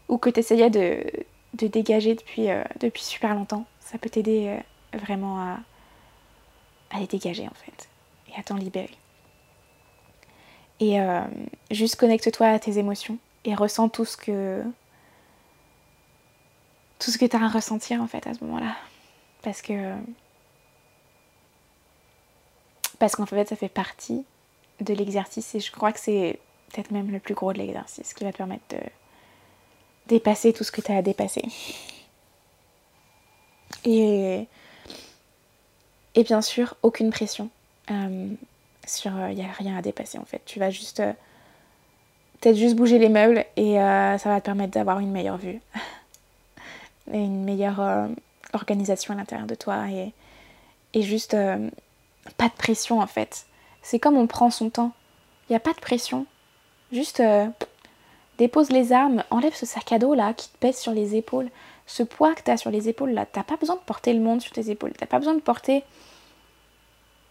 [0.10, 1.04] Ou que tu essayais de,
[1.56, 3.66] de dégager depuis, euh, depuis super longtemps.
[3.80, 5.60] Ça peut t'aider euh, vraiment à,
[6.92, 7.90] à les dégager en fait
[8.30, 8.98] et à t'en libérer.
[10.80, 11.22] Et euh,
[11.72, 14.64] juste connecte-toi à tes émotions et ressens tout ce que
[17.00, 18.76] tout ce que tu as à ressentir en fait à ce moment-là.
[19.42, 19.94] Parce que
[23.00, 24.26] parce qu'en fait ça fait partie
[24.82, 26.40] de l'exercice et je crois que c'est
[26.72, 28.80] peut-être même le plus gros de l'exercice qui va te permettre de
[30.08, 31.44] dépasser tout ce que tu as à dépasser.
[33.84, 34.48] Et,
[36.16, 37.50] et bien sûr, aucune pression.
[37.92, 38.28] Euh,
[38.88, 40.42] sur il euh, n'y a rien à dépasser en fait.
[40.46, 41.14] Tu vas juste euh,
[42.40, 45.60] peut-être juste bouger les meubles et ça va te permettre d'avoir une meilleure vue
[47.12, 48.10] et une meilleure
[48.54, 50.14] organisation à l'intérieur de toi et,
[50.94, 51.36] et juste
[52.38, 53.46] pas de pression en fait.
[53.82, 54.92] C'est comme on prend son temps.
[55.48, 56.26] Il n'y a pas de pression.
[56.92, 57.22] Juste
[58.38, 61.50] Dépose les armes, enlève ce sac à dos là qui te pèse sur les épaules.
[61.88, 64.20] Ce poids que tu as sur les épaules là, t'as pas besoin de porter le
[64.20, 64.92] monde sur tes épaules.
[64.94, 65.84] T'as pas besoin de porter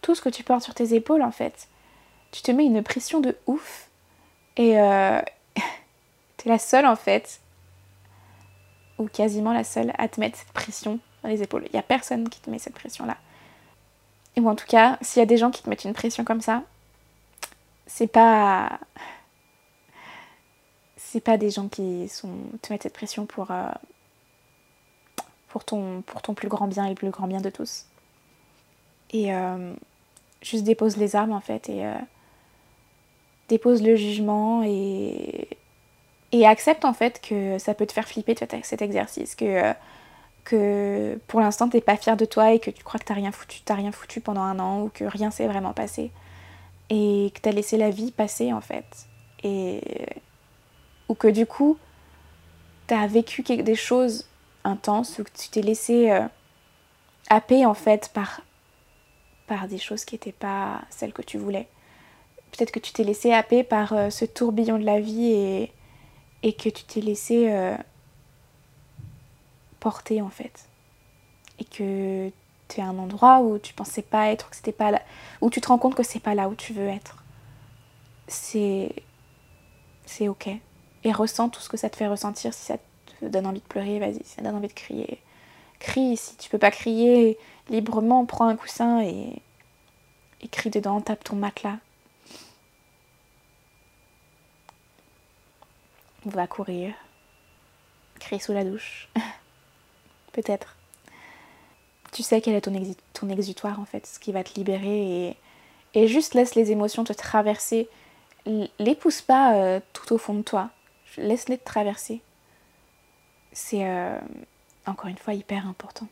[0.00, 1.68] tout ce que tu portes sur tes épaules en fait.
[2.30, 3.88] Tu te mets une pression de ouf
[4.56, 5.20] et euh,
[6.36, 7.40] t'es la seule en fait,
[8.98, 11.64] ou quasiment la seule à te mettre cette pression dans les épaules.
[11.70, 13.16] Il y a personne qui te met cette pression là.
[14.36, 16.40] Ou en tout cas, s'il y a des gens qui te mettent une pression comme
[16.40, 16.62] ça,
[17.86, 18.80] c'est pas
[21.14, 22.28] c'est pas des gens qui sont,
[22.60, 23.70] te mettent cette pression pour, euh,
[25.46, 27.86] pour, ton, pour ton plus grand bien et le plus grand bien de tous.
[29.12, 29.72] Et euh,
[30.42, 31.94] juste dépose les armes en fait et euh,
[33.48, 35.46] dépose le jugement et,
[36.34, 39.72] et accepte en fait que ça peut te faire flipper cet exercice, que,
[40.42, 43.30] que pour l'instant t'es pas fier de toi et que tu crois que t'as rien
[43.30, 46.10] foutu, t'as rien foutu pendant un an ou que rien s'est vraiment passé
[46.90, 49.06] et que t'as laissé la vie passer en fait.
[49.44, 49.80] Et
[51.08, 51.78] ou que du coup,
[52.88, 54.28] tu as vécu des choses
[54.64, 56.26] intenses ou que tu t'es laissé euh,
[57.30, 58.40] happer en fait par,
[59.46, 61.68] par des choses qui n'étaient pas celles que tu voulais.
[62.50, 65.72] Peut-être que tu t'es laissé happer par euh, ce tourbillon de la vie et,
[66.44, 67.76] et que tu t'es laissé euh,
[69.80, 70.68] porter en fait.
[71.58, 72.30] Et que
[72.68, 75.00] tu es à un endroit où tu pensais pas être, c'était pas
[75.40, 77.24] où tu te rends compte que c'est pas là où tu veux être.
[78.28, 78.94] C'est
[80.04, 80.50] c'est ok
[81.04, 82.52] et ressens tout ce que ça te fait ressentir.
[82.52, 82.76] Si ça
[83.20, 84.22] te donne envie de pleurer, vas-y.
[84.24, 85.22] Si ça te donne envie de crier,
[85.80, 86.16] crie.
[86.18, 87.38] Si tu peux pas crier
[87.70, 89.42] librement, prends un coussin et
[90.50, 91.78] crie dedans, tape ton matelas.
[96.26, 96.94] Va courir.
[98.18, 99.08] Crie sous la douche.
[100.32, 100.76] Peut-être.
[102.12, 105.36] Tu sais quel est ton, exutoire en fait, ce qui va te libérer
[105.94, 107.88] et, juste laisse les émotions te traverser.
[108.46, 110.70] Les pousse pas euh, tout au fond de toi
[111.18, 112.20] laisse-les te traverser.
[113.52, 114.18] C'est euh,
[114.86, 116.06] encore une fois hyper important.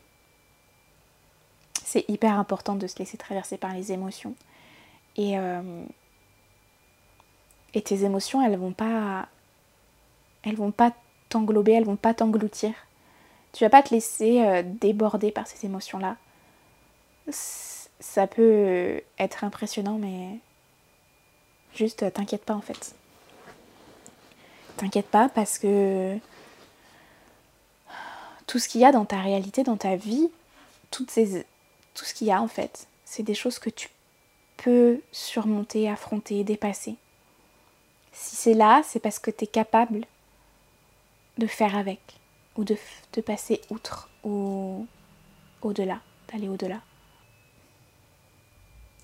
[1.83, 4.35] C'est hyper important de se laisser traverser par les émotions.
[5.17, 5.83] Et, euh,
[7.83, 9.27] tes émotions, elles vont pas
[10.43, 10.93] elles vont pas
[11.29, 12.73] t'englober, elles vont pas t'engloutir.
[13.53, 16.17] Tu vas pas te laisser euh, déborder par ces émotions-là.
[17.29, 20.39] Ça peut être impressionnant, mais
[21.73, 22.95] juste t'inquiète pas en fait.
[24.77, 26.17] T'inquiète pas parce que
[28.47, 30.29] tout ce qu'il y a dans ta réalité, dans ta vie,
[30.91, 33.89] tout ce qu'il y a en fait, c'est des choses que tu
[34.57, 36.95] peux surmonter, affronter, dépasser.
[38.11, 40.05] Si c'est là, c'est parce que tu es capable
[41.37, 41.99] de faire avec,
[42.55, 42.77] ou de,
[43.13, 44.85] de passer outre, ou
[45.61, 46.81] au-delà, d'aller au-delà.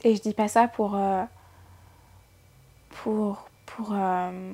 [0.04, 0.96] Et je dis pas ça pour.
[0.96, 1.24] Euh,
[2.90, 3.50] pour.
[3.66, 3.94] pour.
[3.94, 4.54] Euh,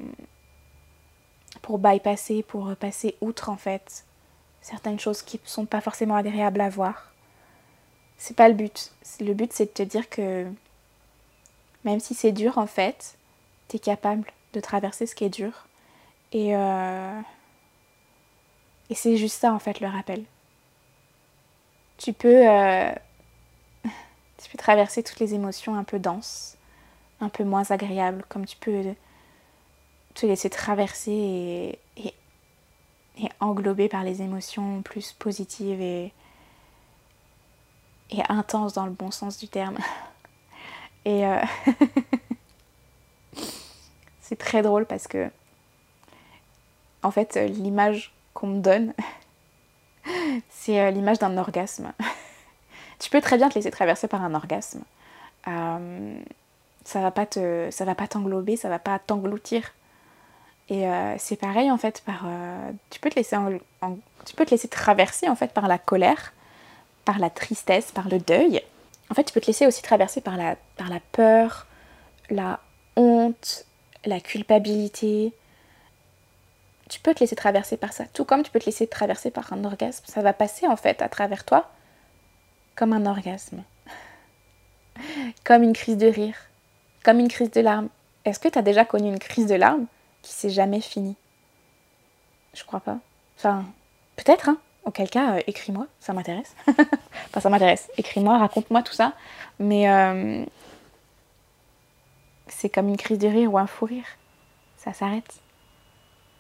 [1.62, 4.06] pour bypasser, pour passer outre en fait
[4.62, 7.12] certaines choses qui sont pas forcément agréables à voir.
[8.18, 8.92] C'est pas le but.
[9.20, 10.46] Le but c'est de te dire que
[11.84, 13.18] même si c'est dur en fait,
[13.68, 15.68] tu es capable de traverser ce qui est dur.
[16.32, 17.20] Et, euh,
[18.90, 20.24] et c'est juste ça en fait le rappel.
[21.98, 22.92] Tu peux, euh,
[23.84, 26.58] tu peux traverser toutes les émotions un peu denses,
[27.22, 28.96] un peu moins agréables, comme tu peux
[30.14, 32.14] te laisser traverser et,
[33.40, 36.12] englober par les émotions plus positives et,
[38.30, 39.78] intenses dans le bon sens du terme.
[41.06, 41.40] Et euh,
[44.22, 45.30] c'est très drôle parce que,
[47.04, 48.94] en fait, l'image qu'on me donne,
[50.52, 51.92] c'est euh, l'image d'un orgasme.
[53.00, 54.84] tu peux très bien te laisser traverser par un orgasme.
[55.48, 56.20] Euh,
[56.84, 59.74] ça va pas te, ça va pas t'englober, ça va pas t'engloutir.
[60.70, 60.88] Et
[61.20, 62.26] c'est pareil en fait par,
[62.90, 63.38] tu peux te laisser,
[64.26, 66.34] tu peux te laisser traverser en fait par la colère,
[67.06, 68.64] par la tristesse, par le deuil
[69.10, 71.68] en fait, tu peux te laisser aussi traverser par la, par la peur,
[72.30, 72.60] la
[72.96, 73.66] honte,
[74.06, 75.34] la culpabilité.
[76.90, 79.52] Tu peux te laisser traverser par ça, tout comme tu peux te laisser traverser par
[79.54, 80.04] un orgasme.
[80.08, 81.72] Ça va passer en fait à travers toi
[82.76, 83.64] comme un orgasme,
[85.44, 86.36] comme une crise de rire,
[87.04, 87.90] comme une crise de larmes.
[88.26, 89.86] Est-ce que tu as déjà connu une crise de larmes
[90.22, 91.16] qui s'est jamais finie?
[92.54, 92.98] Je crois pas.
[93.38, 93.66] Enfin,
[94.16, 96.56] peut-être, hein Auquel cas, euh, écris-moi, ça m'intéresse.
[96.68, 97.90] enfin, ça m'intéresse.
[97.98, 99.14] Écris-moi, raconte-moi tout ça.
[99.58, 100.46] Mais euh,
[102.48, 104.06] c'est comme une crise de rire ou un fou rire.
[104.78, 105.42] Ça s'arrête.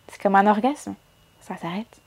[0.08, 0.96] C'est comme un orgasme.
[1.41, 2.02] Ça s'arrête.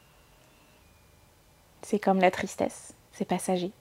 [1.83, 2.93] C'est comme la tristesse.
[3.13, 3.73] C'est passager.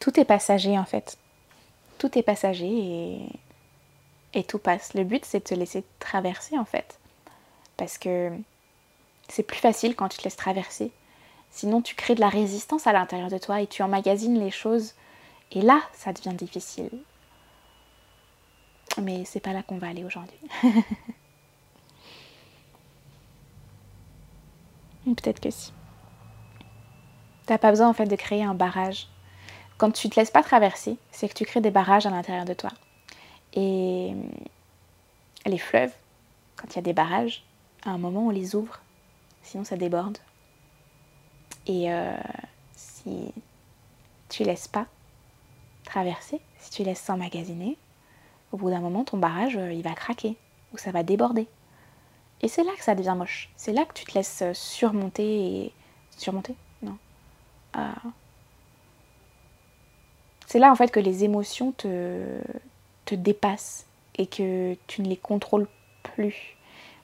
[0.00, 1.18] Tout est passager en fait.
[1.98, 3.28] Tout est passager
[4.32, 4.94] et, tout passe.
[4.94, 6.98] Le but c'est de te laisser traverser en fait.
[7.76, 8.30] Parce que
[9.28, 10.92] c'est plus facile quand tu te laisses traverser.
[11.50, 14.94] Sinon, tu crées de la résistance à l'intérieur de toi et tu emmagasines les choses.
[15.52, 16.90] Et là, ça devient difficile.
[19.00, 20.38] Mais c'est pas là qu'on va aller aujourd'hui.
[25.04, 25.72] Peut-être que si.
[27.46, 29.08] T'as pas besoin en fait de créer un barrage.
[29.76, 32.54] Quand tu te laisses pas traverser, c'est que tu crées des barrages à l'intérieur de
[32.54, 32.70] toi.
[33.52, 34.14] Et
[35.44, 35.92] les fleuves,
[36.56, 37.44] quand il y a des barrages,
[37.84, 38.80] à un moment on les ouvre
[39.44, 40.18] sinon ça déborde.
[41.66, 42.16] Et euh,
[42.74, 43.32] si
[44.28, 44.86] tu laisses pas
[45.84, 47.76] traverser, si tu laisses s'emmagasiner,
[48.52, 50.36] au bout d'un moment, ton barrage, euh, il va craquer
[50.72, 51.46] ou ça va déborder.
[52.44, 53.48] Et c'est là que ça devient moche.
[53.56, 55.72] C'est là que tu te laisses euh, surmonter et...
[56.18, 56.98] Surmonter Non.
[60.46, 62.38] C'est là en fait que les émotions te,
[63.06, 65.66] te dépassent et que tu ne les contrôles
[66.02, 66.56] plus.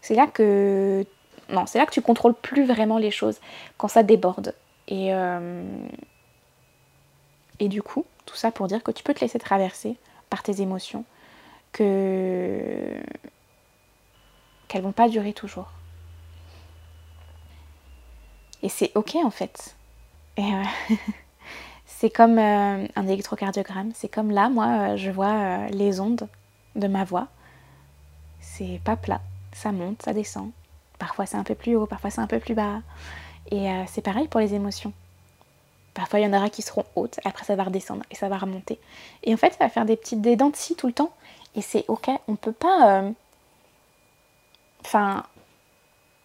[0.03, 1.07] C'est là que
[1.49, 3.41] non, c'est là que tu contrôles plus vraiment les choses,
[3.79, 4.55] quand ça déborde.
[4.89, 5.65] Et, euh,
[7.59, 9.97] et du coup, tout ça pour dire que tu peux te laisser traverser
[10.29, 11.05] par tes émotions,
[11.73, 12.95] que
[14.71, 15.69] qu'elles vont pas durer toujours.
[18.63, 19.75] Et c'est ok en fait.
[20.39, 20.43] Euh,
[21.87, 23.91] c'est comme euh, un électrocardiogramme.
[23.95, 26.29] C'est comme là, moi, je vois les ondes
[26.77, 27.27] de ma voix.
[28.41, 29.21] C'est pas plat.
[29.53, 30.51] Ça monte, ça descend.
[30.99, 32.81] Parfois c'est un peu plus haut, parfois c'est un peu plus bas.
[33.51, 34.93] Et euh, c'est pareil pour les émotions.
[35.95, 38.39] Parfois il y en aura qui seront hautes, après ça va redescendre et ça va
[38.39, 38.79] remonter.
[39.25, 41.11] Et en fait ça va faire des petites dents tout le temps.
[41.57, 43.01] Et c'est ok, on peut pas...
[43.01, 43.11] Euh,
[44.85, 45.25] enfin,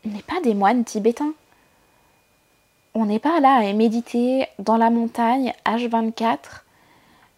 [0.06, 1.34] on n'est pas des moines tibétains.
[2.94, 6.38] On n'est pas là à méditer dans la montagne H24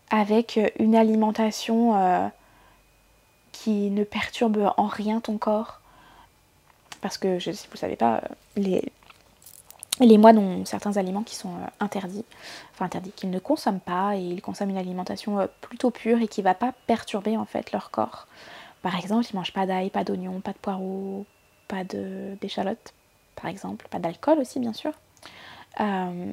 [0.09, 2.31] avec une alimentation
[3.51, 5.81] qui ne perturbe en rien ton corps
[7.01, 8.21] parce que si vous ne savez pas,
[8.55, 8.83] les,
[9.99, 12.25] les moines ont certains aliments qui sont euh, interdits,
[12.73, 16.27] enfin interdits, qu'ils ne consomment pas et ils consomment une alimentation euh, plutôt pure et
[16.27, 18.27] qui ne va pas perturber en fait leur corps.
[18.81, 21.25] Par exemple, ils mangent pas d'ail, pas d'oignon, pas de poireaux,
[21.67, 22.93] pas d'échalotes,
[23.35, 24.91] par exemple, pas d'alcool aussi bien sûr,
[25.79, 26.31] euh,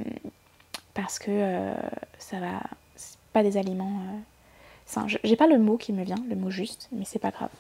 [0.95, 1.75] parce que euh,
[2.19, 2.61] ça va,
[2.97, 4.01] c'est pas des aliments.
[4.97, 7.51] Euh, j'ai pas le mot qui me vient, le mot juste, mais c'est pas grave.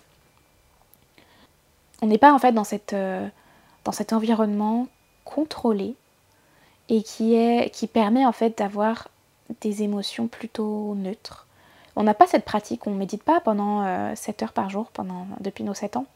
[2.02, 2.94] On n'est pas en fait dans, cette,
[3.84, 4.88] dans cet environnement
[5.24, 5.94] contrôlé
[6.90, 9.08] et qui, est, qui permet en fait d'avoir
[9.62, 11.46] des émotions plutôt neutres.
[11.96, 14.90] On n'a pas cette pratique, on ne médite pas pendant 7 heures par jour
[15.40, 16.06] depuis nos 7 ans.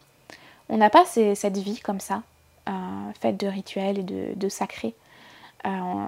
[0.68, 2.22] On n'a pas cette vie comme ça,
[2.68, 2.72] euh,
[3.20, 4.95] faite de rituels et de, sacrés.
[5.66, 6.07] Euh,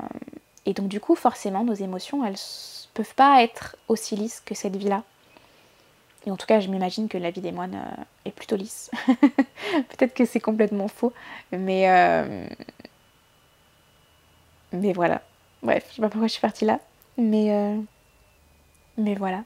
[0.67, 2.37] et donc du coup, forcément, nos émotions, elles
[2.93, 5.03] peuvent pas être aussi lisses que cette vie-là.
[6.27, 8.91] Et en tout cas, je m'imagine que la vie des moines euh, est plutôt lisse.
[9.07, 11.15] Peut-être que c'est complètement faux,
[11.53, 11.87] mais
[14.73, 15.23] mais voilà.
[15.63, 16.79] Bref, je sais pas pourquoi je suis partie là,
[17.17, 17.75] mais
[19.03, 19.45] mais voilà.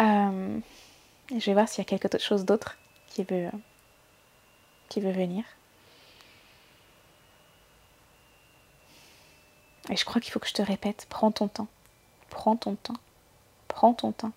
[0.00, 2.76] je vais voir s'il y a quelque chose d'autre
[3.08, 3.50] qui veut
[4.88, 5.44] qui veut venir.
[9.90, 11.68] Et je crois qu'il faut que je te répète, prends ton temps,
[12.30, 12.96] prends ton temps,
[13.68, 14.32] prends ton temps.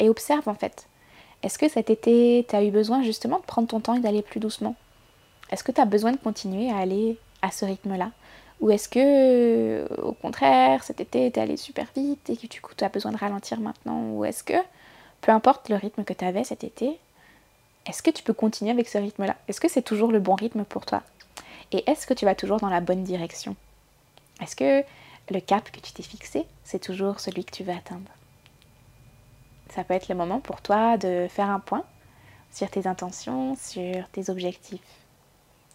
[0.00, 0.88] Et observe en fait.
[1.42, 4.22] Est-ce que cet été, tu as eu besoin justement de prendre ton temps et d'aller
[4.22, 4.76] plus doucement?
[5.50, 8.10] Est-ce que tu as besoin de continuer à aller à ce rythme-là?
[8.60, 12.60] Ou est-ce que, au contraire, cet été, tu es allé super vite et que du
[12.60, 14.54] coup, tu as besoin de ralentir maintenant Ou est-ce que,
[15.20, 16.98] peu importe le rythme que tu avais cet été,
[17.86, 19.36] est-ce que tu peux continuer avec ce rythme-là?
[19.48, 21.02] Est-ce que c'est toujours le bon rythme pour toi?
[21.72, 23.56] Et est-ce que tu vas toujours dans la bonne direction?
[24.40, 24.84] Est-ce que
[25.30, 28.10] le cap que tu t'es fixé, c'est toujours celui que tu veux atteindre?
[29.70, 31.84] Ça peut être le moment pour toi de faire un point
[32.52, 34.80] sur tes intentions, sur tes objectifs,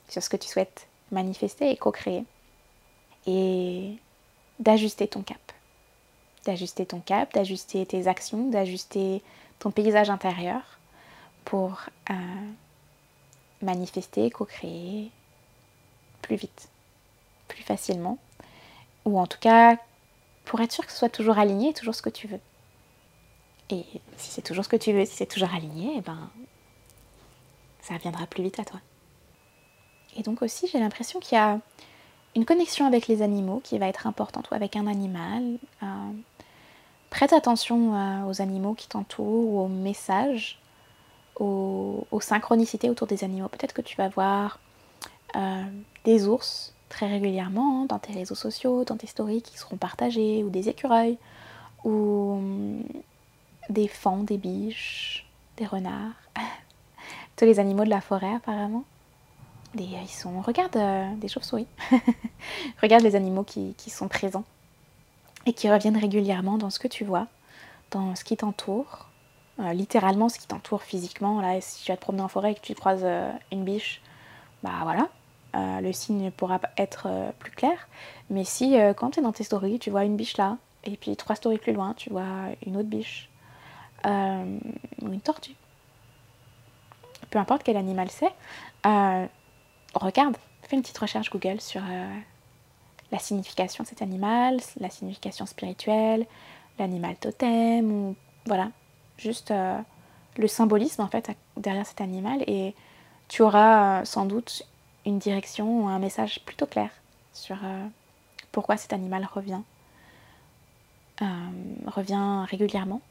[0.07, 2.23] sur ce que tu souhaites manifester et co-créer.
[3.28, 3.95] Et
[4.59, 5.39] d'ajuster ton cap.
[6.45, 9.22] D'ajuster ton cap, d'ajuster tes actions, d'ajuster
[9.59, 10.61] ton paysage intérieur
[11.45, 12.13] pour euh,
[13.61, 15.11] manifester, co-créer
[16.22, 16.70] plus vite,
[17.47, 18.17] plus facilement,
[19.05, 19.78] ou en tout cas
[20.45, 22.39] pour être sûr que ce soit toujours aligné, toujours ce que tu veux.
[23.70, 23.86] Et
[24.17, 26.30] si c'est toujours ce que tu veux, si c'est toujours aligné, eh ben,
[27.82, 28.80] ça viendra plus vite à toi.
[30.15, 31.59] Et donc aussi, j'ai l'impression qu'il y a
[32.36, 35.57] une connexion avec les animaux qui va être importante, ou avec un animal.
[35.84, 35.88] Euh,
[37.09, 40.59] prête attention euh, aux animaux qui t'entourent ou aux messages
[41.39, 43.47] aux, synchronicités autour des animaux.
[43.47, 44.59] Peut-être que tu vas voir
[45.36, 45.63] euh,
[46.03, 50.49] des ours très régulièrement dans tes réseaux sociaux, dans tes stories qui seront partagés, ou
[50.49, 51.17] des écureuils,
[51.84, 52.84] ou hum,
[53.69, 55.25] des fans, des biches,
[55.57, 56.15] des renards,
[57.38, 58.84] tous les animaux de la forêt apparemment.
[59.76, 61.67] Des, ils sont, regarde euh, des chauves-souris,
[62.82, 64.45] regarde les animaux qui, sont présents
[65.45, 67.28] et qui reviennent régulièrement dans ce que tu vois,
[67.91, 69.09] dans ce qui t'entoure,
[69.59, 71.41] euh, littéralement ce qui t'entoure physiquement.
[71.41, 74.01] Là, si tu vas te promener en forêt et que tu croises euh, une biche,
[74.63, 75.09] bah voilà,
[75.55, 77.09] euh, le signe pourra être
[77.39, 77.89] plus clair.
[78.30, 81.15] Mais si quand tu es dans tes stories, tu vois une biche là, et puis
[81.17, 82.24] trois stories plus loin, tu vois
[82.65, 83.30] une autre biche,
[84.05, 85.55] ou une tortue,
[87.30, 88.32] peu importe quel animal c'est,
[89.93, 91.81] regarde, fais une petite recherche Google sur
[93.11, 96.25] la signification de cet animal, la signification spirituelle,
[96.77, 98.15] l'animal totem, ou
[98.45, 98.71] voilà,
[99.17, 99.79] juste euh,
[100.37, 102.73] le symbolisme en fait derrière cet animal et
[103.27, 104.63] tu auras euh, sans doute
[105.05, 106.89] une direction ou un message plutôt clair
[107.33, 107.87] sur euh,
[108.51, 109.61] pourquoi cet animal revient,
[111.87, 113.01] revient régulièrement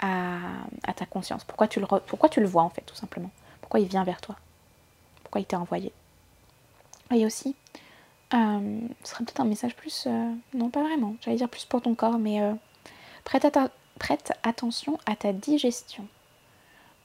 [0.00, 3.30] à, ta conscience, pourquoi tu le vois en fait tout simplement,
[3.60, 4.36] pourquoi il vient vers toi,
[5.40, 5.92] il t'est envoyé.
[7.14, 7.54] Et aussi,
[8.32, 8.36] ce
[9.04, 10.08] sera peut-être un message plus,
[10.54, 12.40] non pas vraiment, j'allais dire plus pour ton corps, mais
[13.24, 13.68] ta
[13.98, 16.06] prête attention à ta digestion.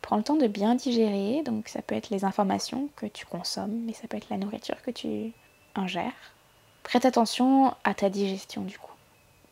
[0.01, 3.81] Prends le temps de bien digérer, donc ça peut être les informations que tu consommes,
[3.85, 5.33] mais ça peut être la nourriture que tu
[5.75, 6.13] ingères.
[6.83, 8.93] Prête attention à ta digestion du coup.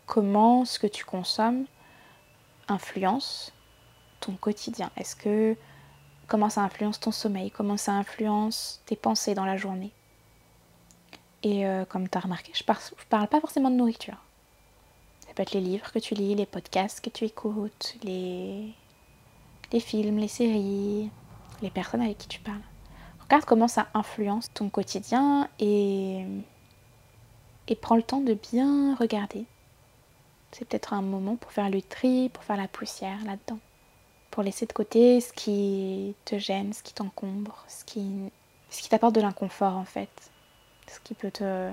[0.05, 1.65] Comment ce que tu consommes
[2.69, 3.51] influence
[4.21, 4.91] ton quotidien?
[4.95, 5.57] Est-ce que
[6.27, 7.51] comment ça influence ton sommeil?
[7.51, 9.91] Comment ça influence tes pensées dans la journée?
[11.43, 14.17] Et euh, comme tu as remarqué, je je parle pas forcément de nourriture
[15.35, 18.73] peut être les livres que tu lis, les podcasts que tu écoutes, les,
[19.71, 21.11] les films, les séries,
[21.61, 22.61] les personnes avec qui tu parles.
[23.21, 26.25] Regarde comment ça influence ton quotidien et,
[27.67, 29.45] et prends le temps de bien regarder.
[30.51, 33.59] C'est peut-être un moment pour faire le tri, pour faire la poussière là-dedans.
[34.35, 38.05] Pour laisser de côté ce qui te gêne, ce qui t'encombre, ce qui,
[38.69, 40.09] ce qui t'apporte de l'inconfort en fait.
[40.89, 41.71] Ce qui peut te,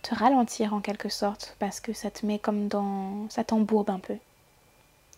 [0.00, 3.28] te ralentir en quelque sorte parce que ça te met comme dans.
[3.28, 4.16] ça t'embourbe un peu.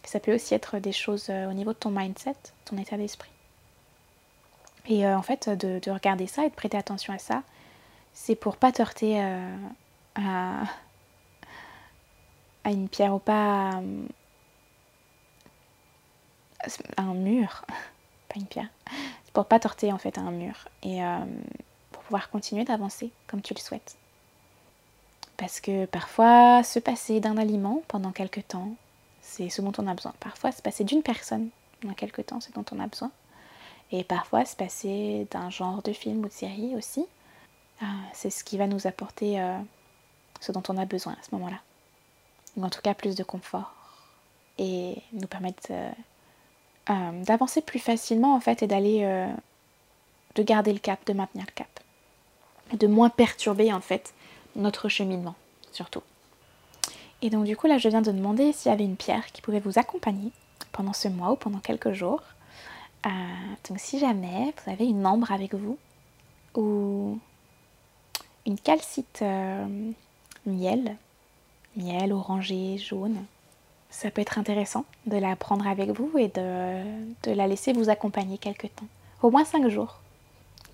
[0.02, 3.30] Ça peut aussi être des choses euh, au niveau de ton mindset, ton état d'esprit.
[4.86, 7.44] Et en fait, de, de, regarder ça et de prêter attention à ça,
[8.12, 8.82] c'est pour pas te
[10.16, 10.64] à,
[12.64, 13.80] à, une pierre ou pas
[16.96, 17.64] un mur,
[18.28, 18.68] pas une pierre,
[19.32, 21.00] pour pas torter en fait à un mur et
[21.92, 23.96] pour pouvoir continuer d'avancer comme tu le souhaites.
[25.36, 28.76] Parce que parfois, se passer d'un aliment pendant quelque temps,
[29.20, 30.14] c'est ce dont on a besoin.
[30.20, 31.48] Parfois, se passer d'une personne
[31.80, 33.10] pendant quelque temps, c'est dont on a besoin.
[33.90, 37.04] Et parfois, se passer d'un genre de film ou de série aussi,
[37.82, 39.58] euh, c'est ce qui va nous apporter euh,
[40.40, 41.58] ce dont on a besoin à ce moment-là.
[42.56, 43.74] Ou en tout cas, plus de confort.
[44.58, 45.72] Et nous permettre
[46.90, 49.26] euh, d'avancer plus facilement en fait et d'aller,
[50.34, 51.68] de garder le cap, de maintenir le cap.
[52.78, 54.14] De moins perturber en fait
[54.56, 55.34] notre cheminement,
[55.72, 56.02] surtout.
[57.22, 59.40] Et donc du coup là je viens de demander s'il y avait une pierre qui
[59.40, 60.30] pouvait vous accompagner
[60.72, 62.22] pendant ce mois ou pendant quelques jours.
[63.06, 63.10] Euh,
[63.68, 65.78] donc si jamais vous avez une ambre avec vous
[66.54, 67.18] ou
[68.46, 69.66] une calcite euh,
[70.46, 70.96] miel,
[71.76, 73.24] miel orangé, jaune,
[73.94, 76.82] ça peut être intéressant de la prendre avec vous et de,
[77.22, 78.88] de la laisser vous accompagner quelques temps,
[79.22, 80.00] au moins 5 jours.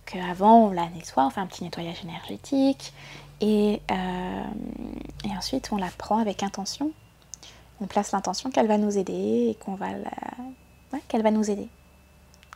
[0.07, 2.95] Qu'avant on la nettoie, on fait un petit nettoyage énergétique
[3.43, 4.45] et, euh,
[5.25, 6.93] et, ensuite, on la prend avec intention.
[7.83, 9.89] On place l'intention qu'elle va nous aider et qu'on va,
[11.09, 11.69] qu'elle va nous aider.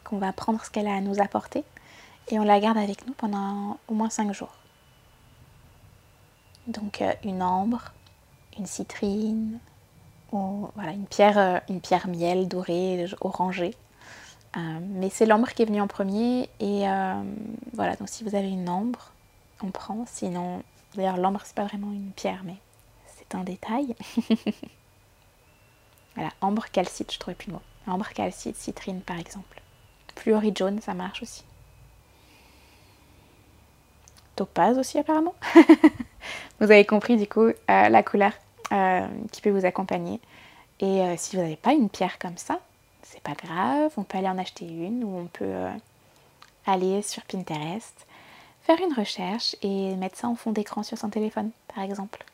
[0.02, 1.62] Qu'on va prendre ce qu'elle a à nous apporter
[2.28, 4.54] et on la garde avec nous pendant au moins 5 jours.
[6.66, 7.92] Donc euh, une ambre,
[8.58, 9.58] une citrine,
[10.74, 13.74] voilà, une pierre, euh, une pierre miel dorée, orangée.
[14.56, 16.84] mais c'est l'ambre qui est venue en premier et
[17.72, 19.10] voilà, donc si vous avez une ambre,
[19.62, 20.62] on prend, sinon
[20.94, 22.56] D'ailleurs, l'ambre, c'est pas vraiment une pierre, mais
[23.06, 23.96] c'est un détail.
[26.14, 27.62] voilà, ambre, calcite, je trouvais plus le mot.
[27.86, 29.60] Ambre, calcite, citrine, par exemple.
[30.16, 31.44] Fluorite jaune, ça marche aussi.
[34.36, 35.34] Topaz aussi, apparemment.
[36.60, 38.32] vous avez compris, du coup, euh, la couleur
[38.72, 40.20] euh, qui peut vous accompagner.
[40.80, 42.60] Et euh, si vous n'avez pas une pierre comme ça,
[43.02, 45.54] c'est pas grave, on peut aller en acheter une ou on peut
[46.66, 48.06] aller sur Pinterest
[48.64, 52.24] faire une recherche et mettre ça en fond d'écran sur son téléphone, par exemple.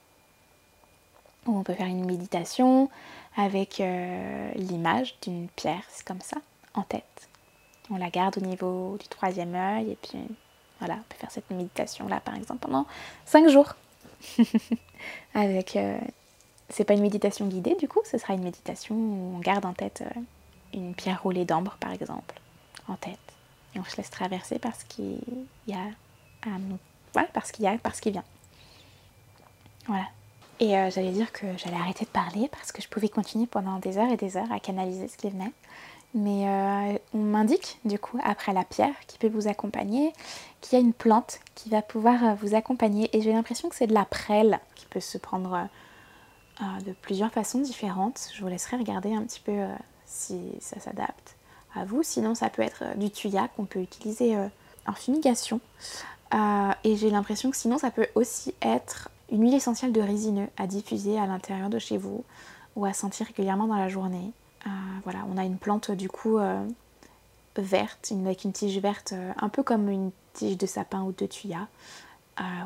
[1.47, 2.89] Ou on peut faire une méditation
[3.37, 6.37] avec euh, l'image d'une pierre, c'est comme ça,
[6.75, 7.29] en tête.
[7.91, 10.19] On la garde au niveau du troisième œil et puis
[10.79, 12.87] voilà, on peut faire cette méditation-là, par exemple, pendant
[13.27, 13.75] 5 jours.
[15.35, 15.99] avec, euh,
[16.71, 19.73] c'est pas une méditation guidée du coup, ce sera une méditation où on garde en
[19.73, 20.21] tête euh,
[20.73, 22.41] une pierre roulée d'ambre, par exemple,
[22.89, 23.19] en tête.
[23.75, 25.21] Et on se laisse traverser parce qu'il
[25.67, 25.87] y a
[27.13, 28.25] voilà, parce qu'il y a, parce qu'il vient.
[29.87, 30.05] Voilà.
[30.61, 33.79] Et euh, j'allais dire que j'allais arrêter de parler parce que je pouvais continuer pendant
[33.79, 35.53] des heures et des heures à canaliser ce qui venait.
[36.13, 40.13] Mais euh, on m'indique, du coup, après la pierre qui peut vous accompagner,
[40.61, 43.09] qu'il y a une plante qui va pouvoir vous accompagner.
[43.17, 45.69] Et j'ai l'impression que c'est de la prêle qui peut se prendre
[46.61, 48.29] de plusieurs façons différentes.
[48.35, 49.67] Je vous laisserai regarder un petit peu
[50.07, 51.37] si ça s'adapte
[51.75, 52.03] à vous.
[52.03, 54.37] Sinon, ça peut être du tuya qu'on peut utiliser
[54.87, 55.61] en fumigation.
[56.35, 60.49] Euh, et j'ai l'impression que sinon ça peut aussi être une huile essentielle de résineux
[60.57, 62.25] à diffuser à l'intérieur de chez vous
[62.77, 64.33] ou à sentir régulièrement dans la journée.
[64.67, 64.71] Euh,
[65.05, 66.65] voilà, on a une plante du coup euh,
[67.57, 71.69] verte, avec une tige verte un peu comme une tige de sapin ou de tuya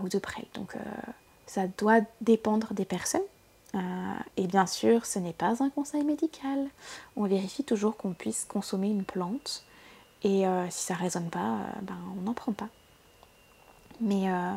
[0.04, 0.46] ou de prêle.
[0.54, 0.76] Donc
[1.46, 3.20] ça doit dépendre des personnes.
[4.36, 6.68] Et bien sûr, ce n'est pas un conseil médical.
[7.16, 9.64] On vérifie toujours qu'on puisse consommer une plante.
[10.22, 12.68] Et si ça ne résonne pas, ben, on n'en prend pas.
[14.00, 14.54] Mais euh,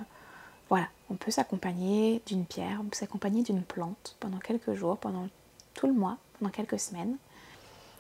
[0.69, 5.29] voilà, on peut s'accompagner d'une pierre, on peut s'accompagner d'une plante pendant quelques jours, pendant
[5.73, 7.17] tout le mois, pendant quelques semaines.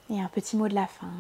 [0.09, 1.11] Et un petit mot de la fin,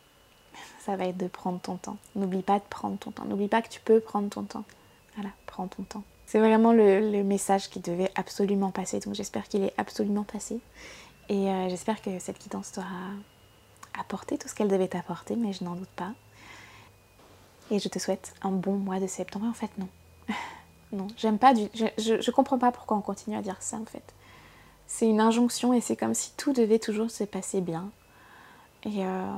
[0.80, 1.98] ça va être de prendre ton temps.
[2.14, 3.24] N'oublie pas de prendre ton temps.
[3.24, 4.64] N'oublie pas que tu peux prendre ton temps.
[5.16, 6.04] Voilà, prends ton temps.
[6.26, 8.98] C'est vraiment le, message qui devait absolument passer.
[8.98, 10.58] Donc j'espère qu'il est absolument passé.
[11.28, 13.10] Et euh, j'espère que cette guidance t'aura
[13.98, 16.12] apporté tout ce qu'elle devait t'apporter, mais je n'en doute pas.
[17.70, 19.46] Et je te souhaite un bon mois de septembre.
[19.46, 19.88] En fait, non.
[20.92, 21.68] non, j'aime pas du.
[21.74, 24.14] Je, comprends pas pourquoi on continue à dire ça en fait.
[24.88, 27.90] C'est une injonction et c'est comme si tout devait toujours se passer bien.
[28.84, 29.36] Et euh,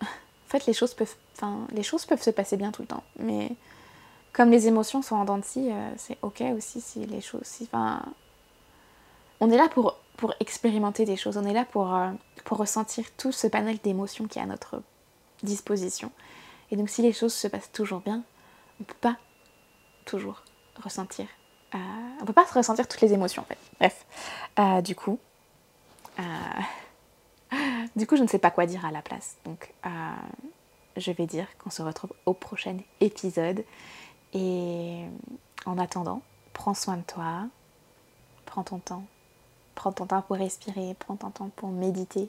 [0.02, 1.14] en fait, les choses peuvent.
[1.72, 3.02] Les choses peuvent se passer bien tout le temps.
[3.18, 3.50] Mais
[4.36, 7.40] comme les émotions sont en dents euh, c'est ok aussi si les choses.
[7.44, 7.70] Si,
[9.40, 11.38] on est là pour, pour expérimenter des choses.
[11.38, 12.10] On est là pour, euh,
[12.44, 14.82] pour ressentir tout ce panel d'émotions qui est à notre
[15.42, 16.12] disposition.
[16.70, 18.22] Et donc si les choses se passent toujours bien,
[18.78, 19.16] on ne peut pas
[20.04, 20.42] toujours
[20.82, 21.24] ressentir.
[21.74, 21.78] Euh,
[22.18, 23.58] on ne peut pas se ressentir toutes les émotions en fait.
[23.80, 24.84] Bref.
[24.84, 25.18] Du coup.
[27.94, 29.36] Du coup, je ne sais pas quoi dire à la place.
[29.46, 29.72] Donc
[30.96, 33.64] je vais dire qu'on se retrouve au prochain épisode.
[34.38, 35.06] Et
[35.64, 36.20] en attendant,
[36.52, 37.46] prends soin de toi,
[38.44, 39.04] prends ton temps.
[39.74, 42.28] Prends ton temps pour respirer, prends ton temps pour méditer,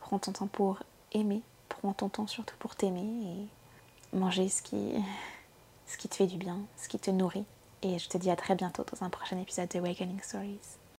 [0.00, 0.78] prends ton temps pour
[1.12, 4.94] aimer, prends ton temps surtout pour t'aimer et manger ce qui,
[5.86, 7.44] ce qui te fait du bien, ce qui te nourrit.
[7.82, 10.58] Et je te dis à très bientôt dans un prochain épisode de Stories.